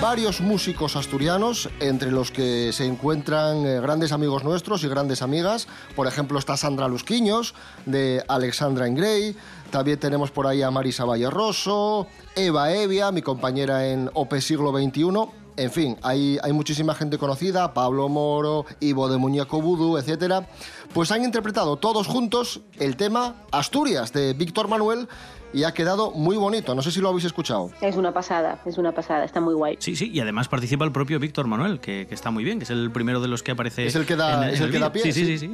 varios 0.00 0.40
músicos 0.42 0.96
asturianos, 0.96 1.70
entre 1.80 2.10
los 2.10 2.32
que 2.32 2.72
se 2.72 2.84
encuentran 2.84 3.64
eh, 3.64 3.80
grandes 3.80 4.12
amigos 4.12 4.44
nuestros 4.44 4.84
y 4.84 4.88
grandes 4.88 5.22
amigas. 5.22 5.68
Por 5.94 6.06
ejemplo, 6.06 6.38
está 6.38 6.56
Sandra 6.56 6.88
Lusquiños, 6.88 7.54
de 7.86 8.22
Alexandra 8.28 8.88
en. 8.88 9.36
También 9.70 9.98
tenemos 9.98 10.30
por 10.30 10.46
ahí 10.46 10.60
a 10.60 10.70
Marisa 10.70 11.06
Valle 11.06 11.30
Rosso, 11.30 12.08
Eva 12.34 12.72
Evia, 12.72 13.10
mi 13.10 13.22
compañera 13.22 13.88
en 13.88 14.10
OP 14.12 14.34
Siglo 14.40 14.76
XXI. 14.76 15.41
En 15.56 15.70
fin, 15.70 15.96
hay, 16.02 16.38
hay 16.42 16.52
muchísima 16.52 16.94
gente 16.94 17.18
conocida, 17.18 17.74
Pablo 17.74 18.08
Moro, 18.08 18.64
Ivo 18.80 19.08
de 19.08 19.18
Muñeco 19.18 19.60
Vudú, 19.60 19.98
etcétera. 19.98 20.46
Pues 20.94 21.10
han 21.12 21.24
interpretado 21.24 21.76
todos 21.76 22.06
juntos 22.06 22.60
el 22.78 22.96
tema 22.96 23.34
Asturias 23.50 24.12
de 24.12 24.32
Víctor 24.32 24.68
Manuel 24.68 25.08
y 25.54 25.64
ha 25.64 25.72
quedado 25.74 26.10
muy 26.12 26.36
bonito. 26.36 26.74
No 26.74 26.80
sé 26.80 26.90
si 26.90 27.00
lo 27.00 27.10
habéis 27.10 27.26
escuchado. 27.26 27.70
Es 27.82 27.96
una 27.96 28.12
pasada, 28.14 28.60
es 28.64 28.78
una 28.78 28.92
pasada, 28.92 29.24
está 29.24 29.40
muy 29.40 29.52
guay. 29.52 29.76
Sí, 29.78 29.94
sí, 29.96 30.10
y 30.10 30.20
además 30.20 30.48
participa 30.48 30.86
el 30.86 30.92
propio 30.92 31.18
Víctor 31.18 31.46
Manuel, 31.46 31.78
que, 31.80 32.06
que 32.08 32.14
está 32.14 32.30
muy 32.30 32.44
bien, 32.44 32.58
que 32.58 32.64
es 32.64 32.70
el 32.70 32.90
primero 32.90 33.20
de 33.20 33.28
los 33.28 33.42
que 33.42 33.50
aparece. 33.50 33.86
Es 33.86 33.94
el 33.94 34.06
que 34.06 34.16
da- 34.16 34.48
en- 34.48 34.54
es 34.54 34.60
en 34.60 34.66
el 34.66 34.72
que 34.72 34.78
da 34.78 34.90
pie, 34.90 35.02
Sí, 35.02 35.12
sí, 35.12 35.26
sí. 35.26 35.38
sí. 35.38 35.52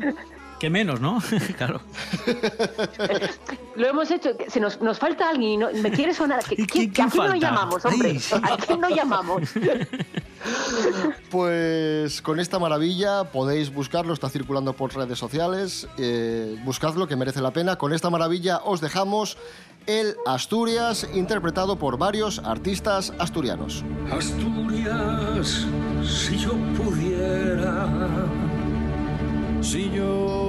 Que 0.58 0.70
menos, 0.70 1.00
¿no? 1.00 1.22
claro. 1.56 1.80
Lo 3.76 3.86
hemos 3.86 4.10
hecho, 4.10 4.30
se 4.48 4.58
nos, 4.58 4.80
nos 4.80 4.98
falta 4.98 5.28
alguien 5.28 5.50
y 5.52 5.56
no, 5.56 5.68
me 5.72 5.90
quiere 5.92 6.12
sonar. 6.12 6.42
Que- 6.44 6.66
que 6.66 7.02
¿A 7.02 7.08
quién 7.08 7.26
no 7.26 7.34
llamamos, 7.36 7.84
hombre? 7.84 8.10
Ay, 8.10 8.18
sí. 8.18 8.34
¿A 8.42 8.56
quién 8.56 8.80
no 8.80 8.88
llamamos? 8.88 9.42
Pues 11.30 12.22
con 12.22 12.38
esta 12.40 12.58
maravilla 12.58 13.24
podéis 13.24 13.72
buscarlo, 13.74 14.14
está 14.14 14.28
circulando 14.30 14.72
por 14.72 14.94
redes 14.94 15.18
sociales. 15.18 15.88
eh, 15.98 16.56
buscadlo, 16.64 17.06
que 17.06 17.16
merece 17.16 17.40
la 17.42 17.50
pena. 17.52 17.76
Con 17.76 17.92
esta 17.92 18.08
maravilla 18.08 18.58
os 18.64 18.80
dejamos 18.80 19.36
el 19.86 20.14
Asturias, 20.26 21.06
interpretado 21.14 21.76
por 21.76 21.98
varios 21.98 22.38
artistas 22.38 23.12
asturianos. 23.18 23.84
Asturias, 24.10 25.66
si 26.04 26.38
yo 26.38 26.52
pudiera, 26.76 27.86
Si 29.60 29.90
yo 29.90 30.47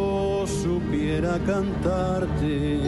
supiera 0.90 1.38
cantarte, 1.46 2.80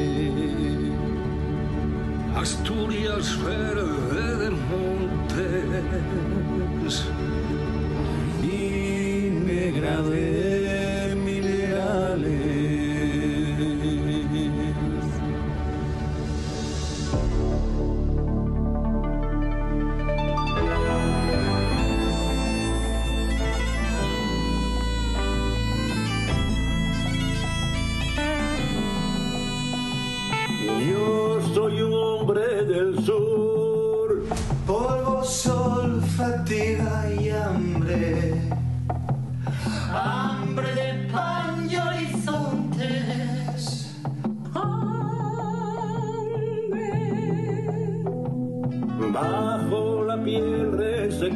Asturias 2.36 3.38
verde 3.44 4.38
de 4.38 4.50
montes 4.50 5.86
y 8.42 9.30
negra 9.46 10.02
de 10.02 10.51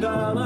down 0.05 0.44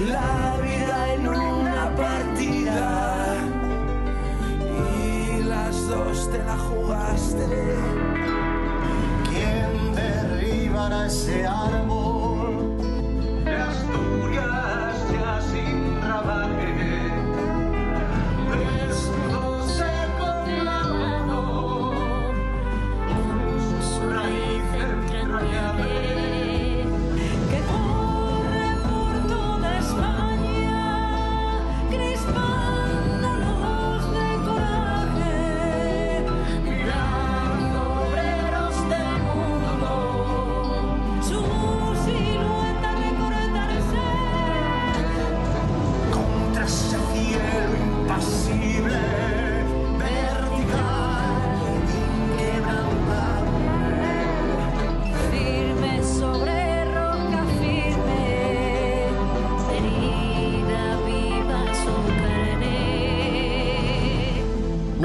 la 0.00 0.56
vida 0.62 1.14
en 1.14 1.28
una 1.28 1.94
partida 1.96 3.36
y 4.88 5.42
las 5.42 5.88
dos 5.88 6.30
te 6.30 6.38
la 6.44 6.56
jugaste. 6.58 7.76
¿Quién 9.30 9.94
derribará 9.94 11.06
ese 11.06 11.46
árbol 11.46 12.15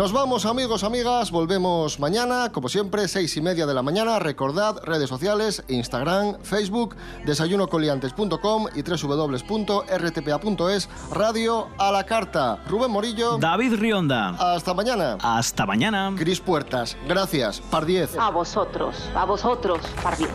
Nos 0.01 0.13
vamos 0.13 0.47
amigos, 0.47 0.83
amigas, 0.83 1.29
volvemos 1.29 1.99
mañana, 1.99 2.51
como 2.51 2.69
siempre, 2.69 3.07
seis 3.07 3.37
y 3.37 3.41
media 3.41 3.67
de 3.67 3.75
la 3.75 3.83
mañana. 3.83 4.17
Recordad, 4.17 4.77
redes 4.83 5.07
sociales, 5.07 5.63
Instagram, 5.67 6.41
Facebook, 6.41 6.95
desayunocoliantes.com 7.23 8.65
y 8.73 8.81
www.rtpa.es, 8.81 10.89
radio 11.13 11.67
a 11.77 11.91
la 11.91 12.03
carta. 12.03 12.63
Rubén 12.67 12.89
Morillo. 12.89 13.37
David 13.37 13.75
Rionda. 13.75 14.29
Hasta 14.29 14.73
mañana. 14.73 15.19
Hasta 15.21 15.67
mañana. 15.67 16.11
Cris 16.17 16.39
Puertas. 16.39 16.97
Gracias. 17.07 17.61
Par 17.61 17.85
10. 17.85 18.17
A 18.17 18.31
vosotros, 18.31 19.07
a 19.13 19.25
vosotros, 19.25 19.81
par 20.01 20.17
diez. 20.17 20.31